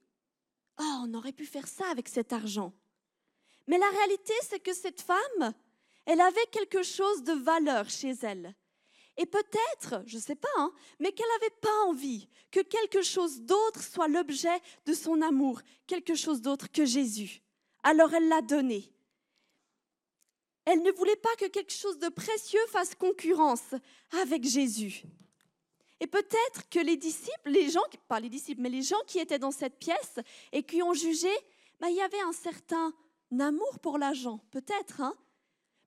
Oh, 0.80 1.04
on 1.04 1.14
aurait 1.14 1.32
pu 1.32 1.46
faire 1.46 1.68
ça 1.68 1.84
avec 1.90 2.08
cet 2.08 2.32
argent. 2.32 2.72
Mais 3.66 3.78
la 3.78 3.88
réalité, 3.88 4.32
c'est 4.42 4.58
que 4.58 4.74
cette 4.74 5.00
femme, 5.00 5.54
elle 6.04 6.20
avait 6.20 6.46
quelque 6.50 6.82
chose 6.82 7.22
de 7.22 7.32
valeur 7.32 7.88
chez 7.88 8.12
elle. 8.22 8.54
Et 9.16 9.26
peut-être, 9.26 10.02
je 10.06 10.16
ne 10.16 10.22
sais 10.22 10.34
pas, 10.34 10.48
hein, 10.56 10.72
mais 10.98 11.12
qu'elle 11.12 11.26
n'avait 11.40 11.54
pas 11.60 11.84
envie 11.86 12.28
que 12.50 12.60
quelque 12.60 13.02
chose 13.02 13.42
d'autre 13.42 13.82
soit 13.82 14.08
l'objet 14.08 14.60
de 14.86 14.92
son 14.92 15.22
amour, 15.22 15.60
quelque 15.86 16.14
chose 16.14 16.40
d'autre 16.40 16.70
que 16.70 16.84
Jésus. 16.84 17.40
Alors 17.84 18.12
elle 18.12 18.28
l'a 18.28 18.42
donné. 18.42 18.90
Elle 20.64 20.82
ne 20.82 20.90
voulait 20.92 21.16
pas 21.16 21.34
que 21.38 21.46
quelque 21.46 21.72
chose 21.72 21.98
de 21.98 22.08
précieux 22.08 22.66
fasse 22.68 22.94
concurrence 22.94 23.74
avec 24.22 24.44
Jésus. 24.44 25.04
Et 26.00 26.06
peut-être 26.06 26.68
que 26.70 26.80
les 26.80 26.96
disciples, 26.96 27.50
les 27.50 27.70
gens, 27.70 27.82
pas 28.08 28.18
les 28.18 28.28
disciples, 28.28 28.62
mais 28.62 28.68
les 28.68 28.82
gens 28.82 29.00
qui 29.06 29.20
étaient 29.20 29.38
dans 29.38 29.52
cette 29.52 29.78
pièce 29.78 30.18
et 30.52 30.62
qui 30.62 30.82
ont 30.82 30.94
jugé, 30.94 31.30
bah, 31.80 31.88
il 31.88 31.96
y 31.96 32.02
avait 32.02 32.20
un 32.20 32.32
certain 32.32 32.92
amour 33.38 33.78
pour 33.78 33.98
l'argent, 33.98 34.40
peut-être. 34.50 35.00
Hein 35.00 35.14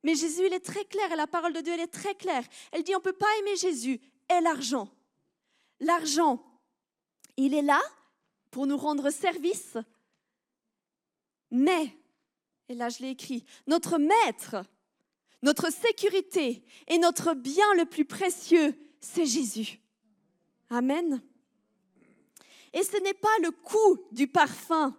mais 0.03 0.15
Jésus, 0.15 0.45
il 0.45 0.53
est 0.53 0.65
très 0.65 0.85
clair, 0.85 1.11
et 1.11 1.15
la 1.15 1.27
parole 1.27 1.53
de 1.53 1.61
Dieu, 1.61 1.73
elle 1.73 1.81
est 1.81 1.87
très 1.87 2.15
claire. 2.15 2.43
Elle 2.71 2.83
dit, 2.83 2.95
on 2.95 2.99
ne 2.99 3.03
peut 3.03 3.13
pas 3.13 3.27
aimer 3.39 3.55
Jésus 3.55 3.99
et 4.29 4.41
l'argent. 4.41 4.89
L'argent, 5.79 6.43
il 7.35 7.53
est 7.53 7.61
là 7.61 7.81
pour 8.51 8.67
nous 8.67 8.77
rendre 8.77 9.09
service, 9.09 9.77
mais, 11.51 11.95
et 12.69 12.75
là 12.75 12.89
je 12.89 12.99
l'ai 12.99 13.11
écrit, 13.11 13.45
notre 13.67 13.97
maître, 13.97 14.55
notre 15.43 15.71
sécurité 15.71 16.63
et 16.87 16.97
notre 16.97 17.33
bien 17.33 17.73
le 17.75 17.85
plus 17.85 18.05
précieux, 18.05 18.75
c'est 18.99 19.25
Jésus. 19.25 19.79
Amen. 20.69 21.21
Et 22.73 22.83
ce 22.83 22.97
n'est 22.97 23.13
pas 23.13 23.35
le 23.41 23.51
coût 23.51 23.99
du 24.11 24.27
parfum 24.27 24.95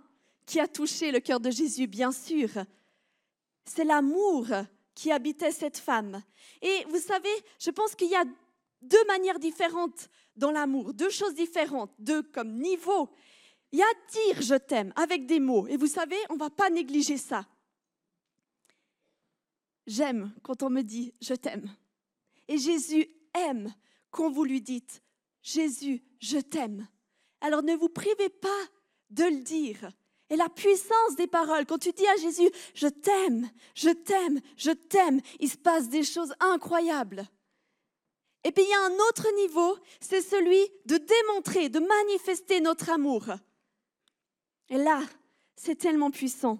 qui 0.47 0.61
a 0.61 0.69
touché 0.69 1.13
le 1.13 1.21
cœur 1.21 1.41
de 1.41 1.51
Jésus, 1.51 1.87
bien 1.87 2.13
sûr. 2.13 2.49
C'est 3.65 3.85
l'amour 3.85 4.47
qui 4.99 5.13
habitait 5.13 5.53
cette 5.53 5.79
femme. 5.79 6.21
Et 6.61 6.85
vous 6.89 6.99
savez, 6.99 7.31
je 7.61 7.71
pense 7.71 7.95
qu'il 7.95 8.11
y 8.11 8.17
a 8.17 8.25
deux 8.83 9.05
manières 9.07 9.39
différentes 9.39 10.11
dans 10.35 10.51
l'amour, 10.51 10.93
deux 10.93 11.09
choses 11.09 11.37
différentes, 11.37 11.93
deux 12.01 12.25
comme 12.25 12.59
niveau. 12.59 13.09
Il 13.71 13.79
y 13.79 13.83
a 13.83 13.87
dire 14.11 14.43
je 14.43 14.57
t'aime 14.57 14.93
avec 14.97 15.25
des 15.25 15.39
mots. 15.39 15.69
Et 15.69 15.77
vous 15.77 15.87
savez, 15.87 16.17
on 16.31 16.35
ne 16.35 16.41
va 16.41 16.51
pas 16.51 16.69
négliger 16.69 17.17
ça. 17.17 17.47
J'aime 19.87 20.35
quand 20.43 20.65
on 20.65 20.71
me 20.71 20.83
dit 20.83 21.15
je 21.21 21.35
t'aime. 21.35 21.73
Et 22.49 22.59
Jésus 22.59 23.09
aime 23.35 23.73
quand 24.11 24.33
vous 24.33 24.43
lui 24.43 24.61
dites 24.61 25.01
Jésus, 25.43 26.03
je 26.19 26.39
t'aime. 26.39 26.89
Alors 27.41 27.63
ne 27.63 27.77
vous 27.77 27.89
privez 27.89 28.31
pas 28.31 28.63
de 29.11 29.23
le 29.23 29.43
dire. 29.43 29.93
Et 30.31 30.37
la 30.37 30.49
puissance 30.49 31.17
des 31.17 31.27
paroles, 31.27 31.65
quand 31.65 31.79
tu 31.79 31.93
dis 31.93 32.07
à 32.07 32.17
Jésus, 32.17 32.51
je 32.75 32.87
t'aime, 32.87 33.51
je 33.75 33.91
t'aime, 33.91 34.41
je 34.57 34.71
t'aime, 34.71 35.21
il 35.41 35.51
se 35.51 35.57
passe 35.57 35.89
des 35.89 36.05
choses 36.05 36.35
incroyables. 36.41 37.27
Et 38.45 38.53
puis 38.53 38.63
il 38.63 38.71
y 38.71 38.75
a 38.75 38.85
un 38.85 39.09
autre 39.09 39.27
niveau, 39.37 39.79
c'est 40.01 40.21
celui 40.21 40.61
de 40.85 40.99
démontrer, 40.99 41.69
de 41.69 41.81
manifester 41.81 42.61
notre 42.61 42.91
amour. 42.91 43.25
Et 44.69 44.77
là, 44.77 45.03
c'est 45.57 45.77
tellement 45.77 46.11
puissant. 46.11 46.59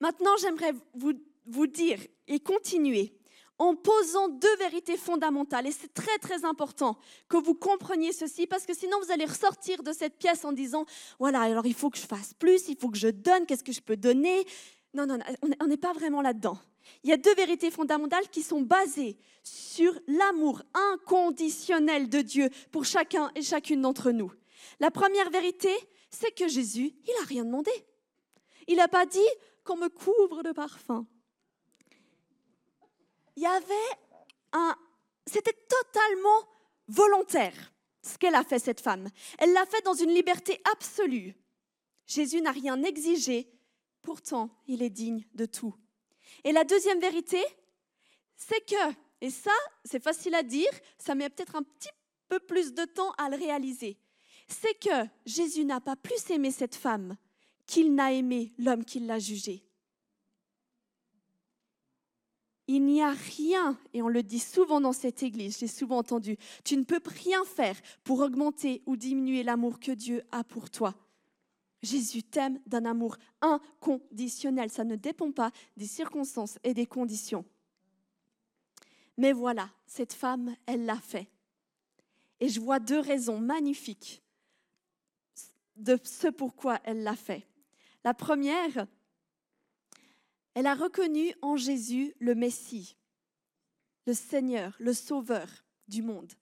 Maintenant, 0.00 0.36
j'aimerais 0.40 0.72
vous, 0.94 1.12
vous 1.46 1.66
dire 1.66 2.00
et 2.26 2.40
continuer 2.40 3.14
en 3.60 3.76
posant 3.76 4.28
deux 4.28 4.56
vérités 4.56 4.96
fondamentales. 4.96 5.66
Et 5.66 5.70
c'est 5.70 5.92
très 5.92 6.18
très 6.18 6.46
important 6.46 6.96
que 7.28 7.36
vous 7.36 7.54
compreniez 7.54 8.12
ceci, 8.12 8.46
parce 8.46 8.64
que 8.64 8.74
sinon 8.74 8.98
vous 9.04 9.12
allez 9.12 9.26
ressortir 9.26 9.82
de 9.82 9.92
cette 9.92 10.16
pièce 10.16 10.46
en 10.46 10.52
disant, 10.52 10.86
voilà, 11.18 11.42
alors 11.42 11.66
il 11.66 11.74
faut 11.74 11.90
que 11.90 11.98
je 11.98 12.06
fasse 12.06 12.32
plus, 12.34 12.68
il 12.68 12.76
faut 12.78 12.88
que 12.88 12.96
je 12.96 13.08
donne, 13.08 13.44
qu'est-ce 13.44 13.62
que 13.62 13.72
je 13.72 13.82
peux 13.82 13.98
donner? 13.98 14.46
Non, 14.94 15.06
non, 15.06 15.18
on 15.60 15.66
n'est 15.66 15.76
pas 15.76 15.92
vraiment 15.92 16.22
là-dedans. 16.22 16.58
Il 17.04 17.10
y 17.10 17.12
a 17.12 17.18
deux 17.18 17.34
vérités 17.34 17.70
fondamentales 17.70 18.30
qui 18.30 18.42
sont 18.42 18.62
basées 18.62 19.18
sur 19.42 19.92
l'amour 20.08 20.62
inconditionnel 20.92 22.08
de 22.08 22.22
Dieu 22.22 22.48
pour 22.72 22.86
chacun 22.86 23.30
et 23.34 23.42
chacune 23.42 23.82
d'entre 23.82 24.10
nous. 24.10 24.32
La 24.80 24.90
première 24.90 25.28
vérité, 25.28 25.70
c'est 26.08 26.34
que 26.34 26.48
Jésus, 26.48 26.94
il 27.06 27.14
n'a 27.20 27.26
rien 27.26 27.44
demandé. 27.44 27.70
Il 28.68 28.76
n'a 28.76 28.88
pas 28.88 29.04
dit 29.04 29.18
qu'on 29.64 29.76
me 29.76 29.88
couvre 29.88 30.42
de 30.42 30.52
parfum 30.52 31.06
il 33.40 33.44
y 33.44 33.46
avait 33.46 33.98
un... 34.52 34.76
C'était 35.26 35.56
totalement 35.66 36.46
volontaire 36.88 37.72
ce 38.02 38.18
qu'elle 38.18 38.34
a 38.34 38.44
fait, 38.44 38.58
cette 38.58 38.82
femme. 38.82 39.08
Elle 39.38 39.54
l'a 39.54 39.64
fait 39.64 39.82
dans 39.82 39.94
une 39.94 40.12
liberté 40.12 40.60
absolue. 40.70 41.34
Jésus 42.06 42.42
n'a 42.42 42.50
rien 42.50 42.82
exigé, 42.82 43.50
pourtant 44.02 44.50
il 44.66 44.82
est 44.82 44.90
digne 44.90 45.24
de 45.32 45.46
tout. 45.46 45.74
Et 46.44 46.52
la 46.52 46.64
deuxième 46.64 47.00
vérité, 47.00 47.42
c'est 48.36 48.60
que, 48.66 48.94
et 49.22 49.30
ça 49.30 49.56
c'est 49.84 50.02
facile 50.02 50.34
à 50.34 50.42
dire, 50.42 50.70
ça 50.98 51.14
met 51.14 51.30
peut-être 51.30 51.56
un 51.56 51.62
petit 51.62 51.88
peu 52.28 52.40
plus 52.40 52.74
de 52.74 52.84
temps 52.84 53.12
à 53.12 53.30
le 53.30 53.36
réaliser, 53.36 53.98
c'est 54.48 54.78
que 54.78 55.08
Jésus 55.24 55.64
n'a 55.64 55.80
pas 55.80 55.96
plus 55.96 56.30
aimé 56.30 56.50
cette 56.50 56.74
femme 56.74 57.16
qu'il 57.66 57.94
n'a 57.94 58.12
aimé 58.12 58.52
l'homme 58.58 58.84
qui 58.84 59.00
l'a 59.00 59.18
jugée. 59.18 59.64
Il 62.72 62.84
n'y 62.84 63.02
a 63.02 63.10
rien, 63.10 63.76
et 63.92 64.00
on 64.00 64.06
le 64.06 64.22
dit 64.22 64.38
souvent 64.38 64.80
dans 64.80 64.92
cette 64.92 65.24
église, 65.24 65.58
j'ai 65.58 65.66
souvent 65.66 65.98
entendu, 65.98 66.36
tu 66.62 66.76
ne 66.76 66.84
peux 66.84 67.00
rien 67.04 67.44
faire 67.44 67.74
pour 68.04 68.20
augmenter 68.20 68.80
ou 68.86 68.94
diminuer 68.94 69.42
l'amour 69.42 69.80
que 69.80 69.90
Dieu 69.90 70.22
a 70.30 70.44
pour 70.44 70.70
toi. 70.70 70.94
Jésus 71.82 72.22
t'aime 72.22 72.60
d'un 72.66 72.84
amour 72.84 73.16
inconditionnel, 73.40 74.70
ça 74.70 74.84
ne 74.84 74.94
dépend 74.94 75.32
pas 75.32 75.50
des 75.76 75.88
circonstances 75.88 76.60
et 76.62 76.72
des 76.72 76.86
conditions. 76.86 77.44
Mais 79.16 79.32
voilà, 79.32 79.68
cette 79.88 80.12
femme, 80.12 80.54
elle 80.66 80.84
l'a 80.84 81.00
fait. 81.00 81.26
Et 82.38 82.48
je 82.48 82.60
vois 82.60 82.78
deux 82.78 83.00
raisons 83.00 83.40
magnifiques 83.40 84.22
de 85.74 85.98
ce 86.04 86.28
pourquoi 86.28 86.78
elle 86.84 87.02
l'a 87.02 87.16
fait. 87.16 87.48
La 88.04 88.14
première, 88.14 88.86
elle 90.54 90.66
a 90.66 90.74
reconnu 90.74 91.32
en 91.42 91.56
Jésus 91.56 92.14
le 92.18 92.34
Messie, 92.34 92.96
le 94.06 94.14
Seigneur, 94.14 94.76
le 94.78 94.92
Sauveur 94.92 95.46
du 95.88 96.02
monde. 96.02 96.32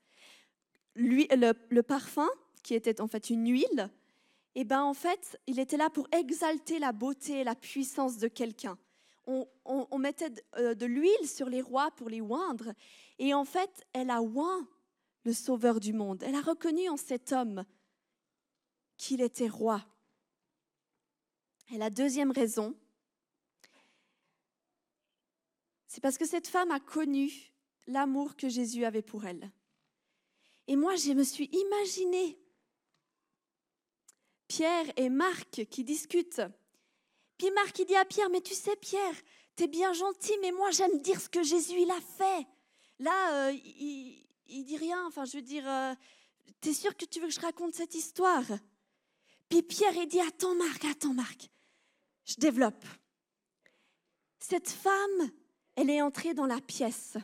Lui, 0.95 1.29
le, 1.31 1.81
parfum, 1.83 2.29
qui 2.63 2.75
était 2.75 3.01
en 3.01 3.07
fait 3.07 3.31
une 3.31 3.51
huile, 3.51 3.91
et 4.55 4.63
eh 4.63 4.65
ben 4.65 4.83
en 4.83 4.95
fait, 4.95 5.39
il 5.47 5.61
était 5.61 5.77
là 5.77 5.89
pour 5.89 6.09
exalter 6.11 6.81
la 6.81 6.91
beauté 6.91 7.41
et 7.41 7.45
la 7.45 7.55
puissance 7.55 8.19
de 8.19 8.27
quelqu'un. 8.27 8.77
On, 9.27 9.99
mettait 9.99 10.33
euh, 10.57 10.75
de, 10.75 10.87
l'huile 10.87 11.29
sur 11.29 11.51
les 11.51 11.61
rois 11.61 11.91
pour 11.93 12.09
les 12.09 12.23
oindre, 12.23 12.73
et 13.19 13.35
en 13.35 13.45
fait, 13.45 13.87
elle 13.93 14.11
a 14.11 14.23
oint 14.23 14.67
le 15.25 15.33
Sauveur 15.35 15.79
du 15.79 15.93
monde. 15.93 16.23
Elle 16.23 16.35
a 16.35 16.41
reconnu 16.41 16.89
en 16.89 16.97
cet 16.97 17.33
homme 17.33 17.65
qu'il 18.97 19.21
était 19.21 19.49
roi. 19.49 19.85
Et 21.71 21.77
la 21.77 21.91
deuxième 21.91 22.33
raison, 22.33 22.75
c'est 25.89 26.03
parce 26.03 26.19
que 26.19 26.27
cette 26.27 26.47
femme 26.47 26.71
a 26.71 26.81
connu 26.81 27.33
l'amour 27.87 28.37
que 28.37 28.49
Jésus 28.49 28.85
avait 28.85 29.03
pour 29.03 29.25
elle. 29.25 29.51
Et 30.67 30.77
moi, 30.77 30.97
je 30.97 31.13
me 31.13 31.25
suis 31.25 31.47
imaginé 31.47 32.39
Pierre 34.47 34.87
et 34.97 35.09
Marc 35.09 35.65
qui 35.71 35.85
discutent. 35.85 36.43
Puis 37.39 37.51
Marc, 37.53 37.79
il 37.79 37.87
dit 37.87 37.97
à 37.97 38.05
Pierre, 38.05 38.29
mais 38.29 38.43
tu 38.43 38.55
sais, 38.55 38.77
Pierre, 38.77 39.15
tu 39.57 39.65
es 39.65 39.67
bien 39.67 39.93
gentil, 39.95 40.35
mais 40.43 40.53
moi, 40.53 40.71
j'aime 40.71 41.01
dire 41.01 41.21
ce 41.21 41.29
que 41.29 41.43
Jésus, 41.43 41.81
il 41.81 41.91
a 41.91 42.01
fait. 42.01 42.47
Là, 42.99 43.49
euh, 43.49 43.53
il, 43.53 44.65
dit 44.65 44.77
rien, 44.77 45.07
enfin, 45.07 45.25
je 45.25 45.37
veux 45.37 45.43
dire, 45.43 45.67
euh, 45.67 45.95
tu 46.61 46.71
es 46.71 46.75
sûr 46.75 46.95
que 46.97 47.07
tu 47.07 47.21
veux 47.21 47.29
que 47.29 47.35
je 47.35 47.41
raconte 47.41 47.75
cette 47.75 47.95
histoire? 47.95 48.45
Puis 49.49 49.63
Pierre, 49.63 49.97
il 49.97 50.07
dit, 50.07 50.21
attends, 50.21 50.55
Marc, 50.55 50.85
attends, 50.85 51.15
Marc, 51.15 51.49
je 52.27 52.35
développe. 52.35 52.85
Cette 54.39 54.69
femme, 54.69 55.31
elle 55.79 55.91
est 55.91 56.03
entrée 56.03 56.35
dans 56.35 56.47
la 56.47 56.61
pièce. 56.61 57.17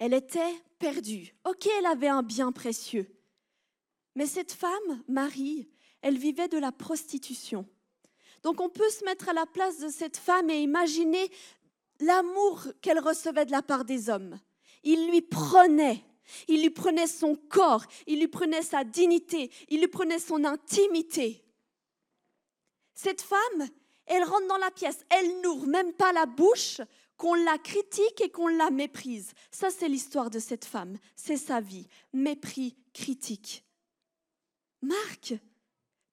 Elle 0.00 0.14
était 0.14 0.52
perdue. 0.80 1.32
Ok, 1.44 1.68
elle 1.78 1.86
avait 1.86 2.08
un 2.08 2.24
bien 2.24 2.50
précieux. 2.50 3.06
Mais 4.16 4.26
cette 4.26 4.50
femme, 4.50 5.04
Marie, 5.06 5.68
elle 6.00 6.18
vivait 6.18 6.48
de 6.48 6.58
la 6.58 6.72
prostitution. 6.72 7.68
Donc 8.42 8.60
on 8.60 8.68
peut 8.68 8.90
se 8.90 9.04
mettre 9.04 9.28
à 9.28 9.32
la 9.32 9.46
place 9.46 9.78
de 9.78 9.90
cette 9.90 10.16
femme 10.16 10.50
et 10.50 10.60
imaginer 10.60 11.30
l'amour 12.00 12.66
qu'elle 12.80 12.98
recevait 12.98 13.46
de 13.46 13.52
la 13.52 13.62
part 13.62 13.84
des 13.84 14.10
hommes. 14.10 14.40
Il 14.82 15.08
lui 15.08 15.22
prenait, 15.22 16.04
il 16.48 16.62
lui 16.62 16.70
prenait 16.70 17.06
son 17.06 17.36
corps, 17.36 17.84
il 18.08 18.18
lui 18.18 18.26
prenait 18.26 18.62
sa 18.62 18.82
dignité, 18.82 19.52
il 19.68 19.78
lui 19.78 19.88
prenait 19.88 20.18
son 20.18 20.42
intimité. 20.42 21.44
Cette 22.92 23.22
femme, 23.22 23.68
elle 24.06 24.24
rentre 24.24 24.46
dans 24.48 24.58
la 24.58 24.70
pièce, 24.70 25.04
elle 25.10 25.40
n'ouvre 25.40 25.66
même 25.66 25.92
pas 25.92 26.12
la 26.12 26.26
bouche, 26.26 26.80
qu'on 27.16 27.34
la 27.34 27.58
critique 27.58 28.20
et 28.20 28.30
qu'on 28.30 28.48
la 28.48 28.70
méprise. 28.70 29.32
Ça, 29.50 29.70
c'est 29.70 29.88
l'histoire 29.88 30.30
de 30.30 30.38
cette 30.38 30.64
femme, 30.64 30.98
c'est 31.14 31.36
sa 31.36 31.60
vie, 31.60 31.86
mépris, 32.12 32.76
critique. 32.92 33.64
Marc, 34.80 35.34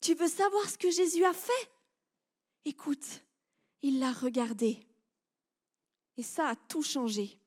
tu 0.02 0.14
veux 0.14 0.28
savoir 0.28 0.70
ce 0.70 0.78
que 0.78 0.92
Jésus 0.92 1.26
a 1.26 1.34
fait? 1.34 1.72
Écoute, 2.66 3.24
il 3.82 4.00
l'a 4.00 4.12
regardé 4.12 4.86
et 6.18 6.24
ça 6.24 6.50
a 6.50 6.56
tout 6.56 6.84
changé. 6.84 7.40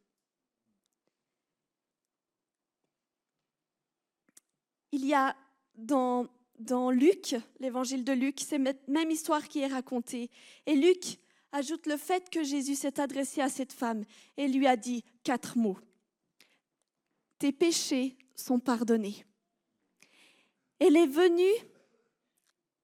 Il 4.91 5.07
y 5.07 5.15
a 5.15 5.37
dans 5.75 6.27
dans 6.63 6.91
Luc, 6.91 7.37
l'évangile 7.61 8.05
de 8.05 8.13
Luc, 8.13 8.41
c'est 8.41 8.59
même 8.59 9.11
histoire 9.11 9.49
qui 9.49 9.61
est 9.61 9.67
racontée. 9.67 10.31
Et 10.67 10.75
Luc 10.75 11.19
ajoute 11.53 11.87
le 11.87 11.97
fait 11.97 12.31
que 12.31 12.43
Jésus 12.43 12.75
s'est 12.75 13.01
adressé 13.01 13.41
à 13.41 13.49
cette 13.49 13.73
femme 13.73 14.05
et 14.37 14.49
lui 14.49 14.67
a 14.67 14.77
dit 14.77 15.05
quatre 15.23 15.59
mots. 15.59 15.79
Tes 17.39 17.53
péchés 17.53 18.17
sont 18.35 18.61
pardonnés. 18.61 19.25
Elle 20.79 20.97
est 20.97 21.07
venue 21.07 21.53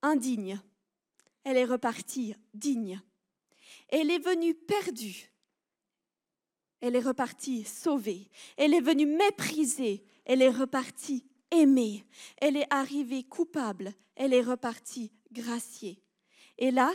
indigne. 0.03 0.61
Elle 1.45 1.57
est 1.57 1.65
repartie 1.65 2.35
digne. 2.55 3.01
Elle 3.89 4.11
est 4.11 4.19
venue 4.19 4.55
perdue. 4.55 5.31
Elle 6.81 6.95
est 6.95 7.01
repartie 7.01 7.65
sauvée. 7.65 8.31
Elle 8.57 8.75
est 8.75 8.81
venue 8.81 9.07
méprisée. 9.07 10.05
Elle 10.25 10.43
est 10.43 10.51
repartie 10.51 11.25
aimée. 11.51 12.05
Elle 12.39 12.57
est 12.57 12.67
arrivée 12.71 13.25
coupable. 13.25 13.93
Elle 14.17 14.35
est 14.35 14.43
repartie 14.43 15.13
graciée. 15.33 16.03
Et 16.59 16.71
là, 16.71 16.93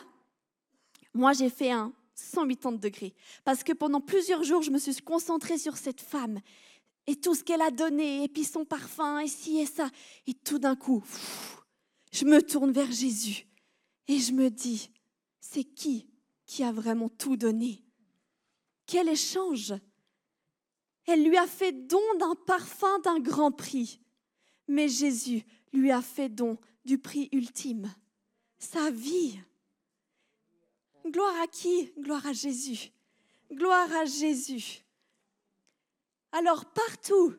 moi, 1.14 1.34
j'ai 1.34 1.50
fait 1.50 1.72
un 1.72 1.94
180 2.16 2.74
degrés. 2.74 3.14
Parce 3.44 3.64
que 3.64 3.74
pendant 3.74 4.02
plusieurs 4.02 4.44
jours, 4.44 4.62
je 4.62 4.72
me 4.72 4.78
suis 4.78 4.96
concentrée 4.98 5.58
sur 5.58 5.78
cette 5.78 6.02
femme 6.02 6.40
et 7.08 7.16
tout 7.16 7.36
ce 7.36 7.44
qu'elle 7.44 7.62
a 7.62 7.72
donné, 7.72 8.24
et 8.24 8.30
puis 8.30 8.46
son 8.46 8.66
parfum, 8.66 9.20
et 9.20 9.28
ci 9.28 9.60
et 9.60 9.66
ça. 9.66 9.90
Et 10.26 10.34
tout 10.34 10.60
d'un 10.60 10.76
coup, 10.76 11.04
je 12.12 12.26
me 12.26 12.42
tourne 12.42 12.72
vers 12.72 12.92
Jésus 12.92 13.46
et 14.08 14.20
je 14.20 14.32
me 14.32 14.50
dis, 14.50 14.90
c'est 15.40 15.64
qui 15.64 16.08
qui 16.46 16.64
a 16.64 16.72
vraiment 16.72 17.10
tout 17.10 17.38
donné? 17.38 17.84
Quel 18.86 19.10
échange 19.10 19.74
Elle 21.08 21.24
lui 21.24 21.38
a 21.38 21.48
fait 21.48 21.72
don 21.72 22.02
d'un 22.20 22.36
parfum 22.46 23.00
d'un 23.00 23.20
grand 23.20 23.52
prix 23.52 24.00
mais 24.68 24.88
Jésus 24.88 25.44
lui 25.72 25.92
a 25.92 26.02
fait 26.02 26.30
don 26.30 26.58
du 26.86 26.98
prix 26.98 27.30
ultime, 27.32 27.94
sa 28.58 28.92
vie. 28.92 29.40
Gloire 31.06 31.42
à 31.42 31.48
qui? 31.48 31.92
Gloire 31.98 32.26
à 32.26 32.34
Jésus. 32.34 32.92
Gloire 33.52 33.92
à 33.94 34.06
Jésus. 34.06 34.84
Alors 36.32 36.66
partout 36.66 37.36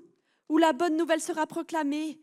où 0.49 0.59
la 0.59 0.73
bonne 0.73 0.97
nouvelle 0.97 1.21
sera 1.21 1.47
proclamée, 1.47 2.21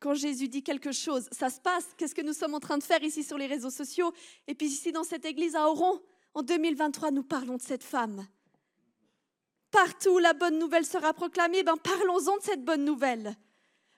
quand 0.00 0.14
Jésus 0.14 0.48
dit 0.48 0.62
quelque 0.62 0.92
chose, 0.92 1.28
ça 1.32 1.50
se 1.50 1.60
passe. 1.60 1.86
Qu'est-ce 1.96 2.14
que 2.14 2.22
nous 2.22 2.32
sommes 2.32 2.54
en 2.54 2.60
train 2.60 2.78
de 2.78 2.82
faire 2.82 3.02
ici 3.02 3.22
sur 3.22 3.38
les 3.38 3.46
réseaux 3.46 3.70
sociaux? 3.70 4.12
Et 4.46 4.54
puis 4.54 4.66
ici 4.66 4.92
dans 4.92 5.04
cette 5.04 5.24
église 5.24 5.56
à 5.56 5.68
Oron, 5.68 6.00
en 6.34 6.42
2023, 6.42 7.10
nous 7.10 7.22
parlons 7.22 7.56
de 7.56 7.62
cette 7.62 7.84
femme. 7.84 8.26
Partout 9.70 10.10
où 10.10 10.18
la 10.18 10.34
bonne 10.34 10.58
nouvelle 10.58 10.84
sera 10.84 11.12
proclamée, 11.12 11.62
ben 11.62 11.76
parlons-en 11.76 12.36
de 12.36 12.42
cette 12.42 12.64
bonne 12.64 12.84
nouvelle. 12.84 13.36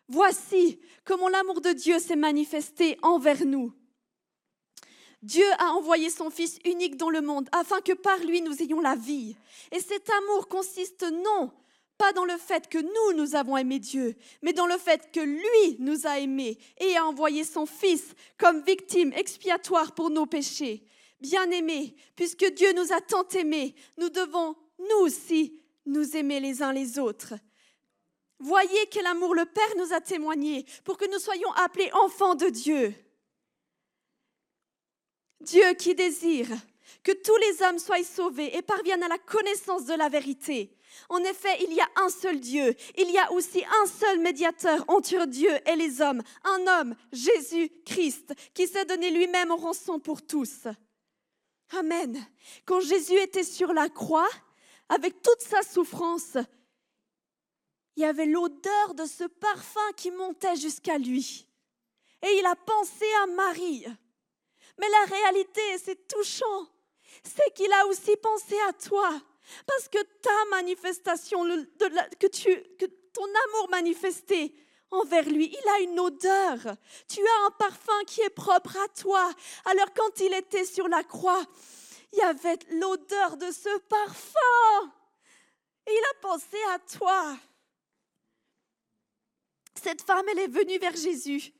Voici 0.08 0.78
comment 1.04 1.28
l'amour 1.28 1.60
de 1.60 1.70
Dieu 1.70 1.98
s'est 1.98 2.16
manifesté 2.16 2.98
envers 3.02 3.44
nous. 3.44 3.72
Dieu 5.22 5.46
a 5.58 5.72
envoyé 5.72 6.10
son 6.10 6.28
Fils 6.28 6.58
unique 6.66 6.96
dans 6.96 7.08
le 7.08 7.22
monde 7.22 7.48
afin 7.52 7.80
que 7.80 7.94
par 7.94 8.18
lui 8.18 8.42
nous 8.42 8.62
ayons 8.62 8.80
la 8.80 8.94
vie. 8.94 9.36
Et 9.72 9.80
cet 9.80 10.10
amour 10.10 10.48
consiste 10.48 11.06
non 11.10 11.50
pas 11.96 12.12
dans 12.12 12.24
le 12.24 12.36
fait 12.36 12.68
que 12.68 12.78
nous, 12.78 13.16
nous 13.16 13.34
avons 13.34 13.56
aimé 13.56 13.78
Dieu, 13.78 14.16
mais 14.42 14.52
dans 14.52 14.66
le 14.66 14.76
fait 14.78 15.10
que 15.12 15.20
lui 15.20 15.76
nous 15.78 16.06
a 16.06 16.18
aimés 16.18 16.58
et 16.78 16.96
a 16.96 17.06
envoyé 17.06 17.44
son 17.44 17.66
Fils 17.66 18.14
comme 18.36 18.62
victime 18.62 19.12
expiatoire 19.12 19.94
pour 19.94 20.10
nos 20.10 20.26
péchés. 20.26 20.84
Bien-aimés, 21.20 21.94
puisque 22.16 22.52
Dieu 22.52 22.72
nous 22.74 22.92
a 22.92 23.00
tant 23.00 23.26
aimés, 23.28 23.74
nous 23.96 24.10
devons, 24.10 24.56
nous 24.78 24.98
aussi, 24.98 25.58
nous 25.86 26.16
aimer 26.16 26.40
les 26.40 26.62
uns 26.62 26.72
les 26.72 26.98
autres. 26.98 27.34
Voyez 28.44 28.86
quel 28.90 29.06
amour 29.06 29.34
le 29.34 29.46
Père 29.46 29.74
nous 29.78 29.94
a 29.94 30.02
témoigné 30.02 30.66
pour 30.84 30.98
que 30.98 31.10
nous 31.10 31.18
soyons 31.18 31.50
appelés 31.52 31.90
enfants 31.94 32.34
de 32.34 32.50
Dieu. 32.50 32.94
Dieu 35.40 35.72
qui 35.78 35.94
désire 35.94 36.48
que 37.02 37.12
tous 37.12 37.36
les 37.36 37.62
hommes 37.62 37.78
soient 37.78 38.04
sauvés 38.04 38.54
et 38.54 38.60
parviennent 38.60 39.02
à 39.02 39.08
la 39.08 39.16
connaissance 39.16 39.86
de 39.86 39.94
la 39.94 40.10
vérité. 40.10 40.76
En 41.08 41.20
effet, 41.20 41.56
il 41.62 41.72
y 41.72 41.80
a 41.80 41.88
un 41.96 42.10
seul 42.10 42.38
Dieu. 42.38 42.74
Il 42.98 43.10
y 43.10 43.16
a 43.16 43.32
aussi 43.32 43.64
un 43.64 43.86
seul 43.86 44.18
médiateur 44.20 44.84
entre 44.88 45.26
Dieu 45.26 45.50
et 45.66 45.76
les 45.76 46.02
hommes, 46.02 46.22
un 46.44 46.66
homme, 46.66 46.96
Jésus-Christ, 47.12 48.34
qui 48.52 48.66
s'est 48.66 48.84
donné 48.84 49.10
lui-même 49.10 49.52
en 49.52 49.56
rançon 49.56 49.98
pour 49.98 50.20
tous. 50.20 50.68
Amen. 51.78 52.22
Quand 52.66 52.80
Jésus 52.80 53.16
était 53.16 53.42
sur 53.42 53.72
la 53.72 53.88
croix, 53.88 54.28
avec 54.90 55.22
toute 55.22 55.40
sa 55.40 55.62
souffrance, 55.62 56.36
il 57.96 58.02
y 58.02 58.06
avait 58.06 58.26
l'odeur 58.26 58.94
de 58.94 59.04
ce 59.04 59.24
parfum 59.24 59.92
qui 59.96 60.10
montait 60.10 60.56
jusqu'à 60.56 60.98
lui. 60.98 61.48
Et 62.22 62.38
il 62.38 62.46
a 62.46 62.56
pensé 62.56 63.06
à 63.22 63.26
Marie. 63.26 63.86
Mais 64.78 64.88
la 64.88 65.16
réalité, 65.16 65.60
c'est 65.82 66.08
touchant, 66.08 66.68
c'est 67.22 67.54
qu'il 67.54 67.72
a 67.72 67.86
aussi 67.86 68.16
pensé 68.16 68.56
à 68.68 68.72
toi. 68.72 69.10
Parce 69.66 69.88
que 69.88 70.02
ta 70.20 70.44
manifestation, 70.50 71.44
que, 71.44 72.76
que 72.76 72.86
ton 73.12 73.24
amour 73.24 73.68
manifesté 73.70 74.54
envers 74.90 75.24
lui, 75.24 75.52
il 75.52 75.68
a 75.68 75.80
une 75.80 76.00
odeur. 76.00 76.58
Tu 77.08 77.20
as 77.20 77.46
un 77.46 77.50
parfum 77.50 78.04
qui 78.06 78.22
est 78.22 78.30
propre 78.30 78.76
à 78.76 78.88
toi. 78.88 79.30
Alors 79.66 79.92
quand 79.94 80.20
il 80.20 80.32
était 80.34 80.64
sur 80.64 80.88
la 80.88 81.04
croix, 81.04 81.44
il 82.12 82.18
y 82.18 82.22
avait 82.22 82.58
l'odeur 82.70 83.36
de 83.36 83.50
ce 83.50 83.78
parfum. 83.80 84.92
Et 85.86 85.92
il 85.92 86.04
a 86.16 86.20
pensé 86.20 86.56
à 86.72 86.78
toi. 86.98 87.36
Cette 89.82 90.02
femme, 90.02 90.24
elle 90.32 90.40
est 90.40 90.48
venue 90.48 90.78
vers 90.78 90.96
Jésus 90.96 91.52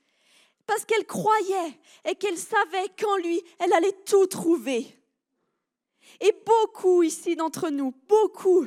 parce 0.66 0.85
qu'elle 0.85 1.07
croyait 1.07 1.79
et 2.05 2.14
qu'elle 2.14 2.38
savait 2.38 2.88
qu'en 2.98 3.16
lui, 3.18 3.42
elle 3.59 3.72
allait 3.72 3.96
tout 4.07 4.27
trouver. 4.27 4.87
Et 6.20 6.35
beaucoup 6.46 7.03
ici 7.03 7.37
d'entre 7.37 7.70
nous, 7.70 7.92
beaucoup, 8.09 8.66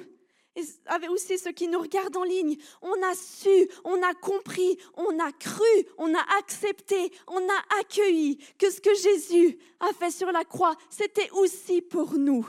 et 0.58 1.08
aussi 1.10 1.38
ceux 1.38 1.52
qui 1.52 1.68
nous 1.68 1.80
regardent 1.80 2.18
en 2.18 2.24
ligne, 2.24 2.58
on 2.82 3.04
a 3.04 3.14
su, 3.16 3.70
on 3.84 4.02
a 4.02 4.14
compris, 4.16 4.78
on 4.96 5.20
a 5.20 5.32
cru, 5.32 5.86
on 5.98 6.14
a 6.14 6.26
accepté, 6.40 7.12
on 7.28 7.38
a 7.38 7.80
accueilli 7.80 8.38
que 8.58 8.72
ce 8.72 8.82
que 8.82 8.94
Jésus 8.96 9.60
a 9.80 9.94
fait 9.94 10.12
sur 10.12 10.32
la 10.32 10.44
croix, 10.44 10.76
c'était 10.90 11.30
aussi 11.32 11.82
pour 11.82 12.14
nous. 12.14 12.48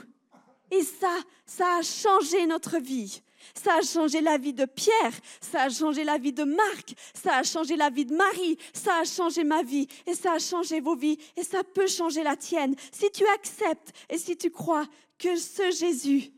Et 0.71 0.81
ça, 0.81 1.15
ça 1.45 1.77
a 1.77 1.81
changé 1.81 2.45
notre 2.47 2.79
vie. 2.79 3.21
Ça 3.53 3.75
a 3.75 3.81
changé 3.81 4.21
la 4.21 4.37
vie 4.37 4.53
de 4.53 4.65
Pierre, 4.65 5.13
ça 5.41 5.63
a 5.63 5.69
changé 5.69 6.03
la 6.03 6.17
vie 6.17 6.33
de 6.33 6.43
Marc, 6.43 6.93
ça 7.13 7.37
a 7.37 7.43
changé 7.43 7.75
la 7.75 7.89
vie 7.89 8.05
de 8.05 8.15
Marie, 8.15 8.57
ça 8.73 8.99
a 8.99 9.03
changé 9.03 9.43
ma 9.43 9.63
vie 9.63 9.87
et 10.05 10.13
ça 10.13 10.33
a 10.33 10.39
changé 10.39 10.79
vos 10.79 10.95
vies 10.95 11.17
et 11.35 11.43
ça 11.43 11.63
peut 11.63 11.87
changer 11.87 12.23
la 12.23 12.35
tienne. 12.35 12.75
Si 12.91 13.09
tu 13.11 13.25
acceptes 13.27 13.91
et 14.09 14.17
si 14.17 14.37
tu 14.37 14.51
crois 14.51 14.85
que 15.17 15.35
ce 15.35 15.71
Jésus, 15.71 16.31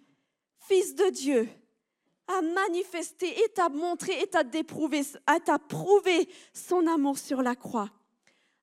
Fils 0.67 0.95
de 0.95 1.09
Dieu, 1.09 1.49
a 2.27 2.41
manifesté 2.41 3.43
et 3.43 3.49
t'a 3.49 3.69
montré 3.69 4.21
et 4.21 4.27
t'a 4.27 4.43
déprouvé, 4.43 5.01
prouvé 5.67 6.29
son 6.53 6.87
amour 6.87 7.17
sur 7.17 7.41
la 7.41 7.55
croix. 7.55 7.89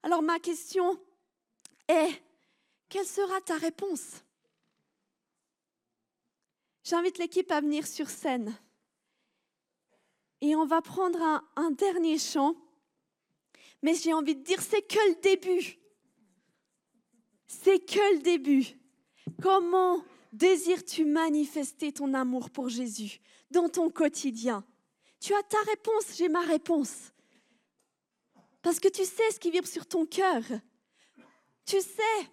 Alors 0.03 0.23
ma 0.23 0.39
question 0.39 0.99
est, 1.87 2.11
quelle 2.89 3.07
sera 3.07 3.41
ta 3.41 3.57
réponse? 3.57 4.23
J'invite 6.85 7.19
l'équipe 7.19 7.51
à 7.51 7.61
venir 7.61 7.87
sur 7.87 8.09
scène. 8.09 8.57
Et 10.41 10.55
on 10.55 10.67
va 10.67 10.81
prendre 10.81 11.21
un, 11.57 11.71
dernier 11.73 12.19
chant. 12.19 12.55
Mais 13.83 13.95
j'ai 13.95 14.13
envie 14.13 14.37
de 14.37 14.43
dire, 14.43 14.61
c'est 14.63 14.83
que 14.83 15.09
le 15.09 15.21
début. 15.21 15.79
C'est 17.47 17.81
que 17.81 18.15
le 18.15 18.21
début. 18.21 18.67
Comment 19.43 20.03
désires-tu 20.33 21.05
manifester 21.05 21.93
ton 21.93 22.15
amour 22.15 22.51
pour 22.51 22.69
Jésus 22.69 23.21
dans 23.51 23.69
ton 23.69 23.91
quotidien? 23.91 24.65
Tu 25.21 25.35
as 25.35 25.43
ta 25.43 25.61
réponse, 25.63 26.17
j'ai 26.17 26.29
ma 26.29 26.43
réponse. 26.43 27.13
Parce 28.63 28.81
que 28.81 28.89
tu 28.89 29.05
sais 29.05 29.31
ce 29.33 29.41
qui 29.41 29.51
vibre 29.51 29.67
sur 29.67 29.87
ton 29.87 30.07
cœur. 30.07 30.43
Tu 31.65 31.81
sais 31.81 32.29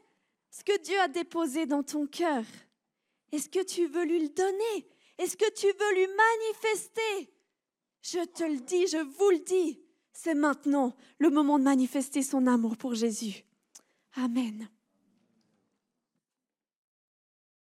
ce 0.52 0.64
que 0.64 0.82
Dieu 0.82 1.00
a 1.00 1.08
déposé 1.08 1.66
dans 1.66 1.84
ton 1.84 2.08
cœur. 2.08 2.44
Est-ce 3.32 3.50
que 3.50 3.64
tu 3.64 3.88
veux 3.88 4.06
lui 4.06 4.20
le 4.22 4.30
donner? 4.30 4.88
Est-ce 5.18 5.38
que 5.38 5.52
tu 5.54 5.68
veux 5.68 5.96
lui 5.96 6.08
manifester? 6.08 7.34
Je 8.02 8.24
te 8.26 8.44
le 8.44 8.60
dis, 8.60 8.88
je 8.88 8.98
vous 8.98 9.30
le 9.32 9.40
dis. 9.40 9.82
C'est 10.14 10.36
maintenant 10.36 10.96
le 11.20 11.30
moment 11.30 11.60
de 11.60 11.64
manifester 11.64 12.22
son 12.22 12.48
amour 12.48 12.78
pour 12.78 12.96
Jésus. 12.96 13.44
Amen. 14.16 14.70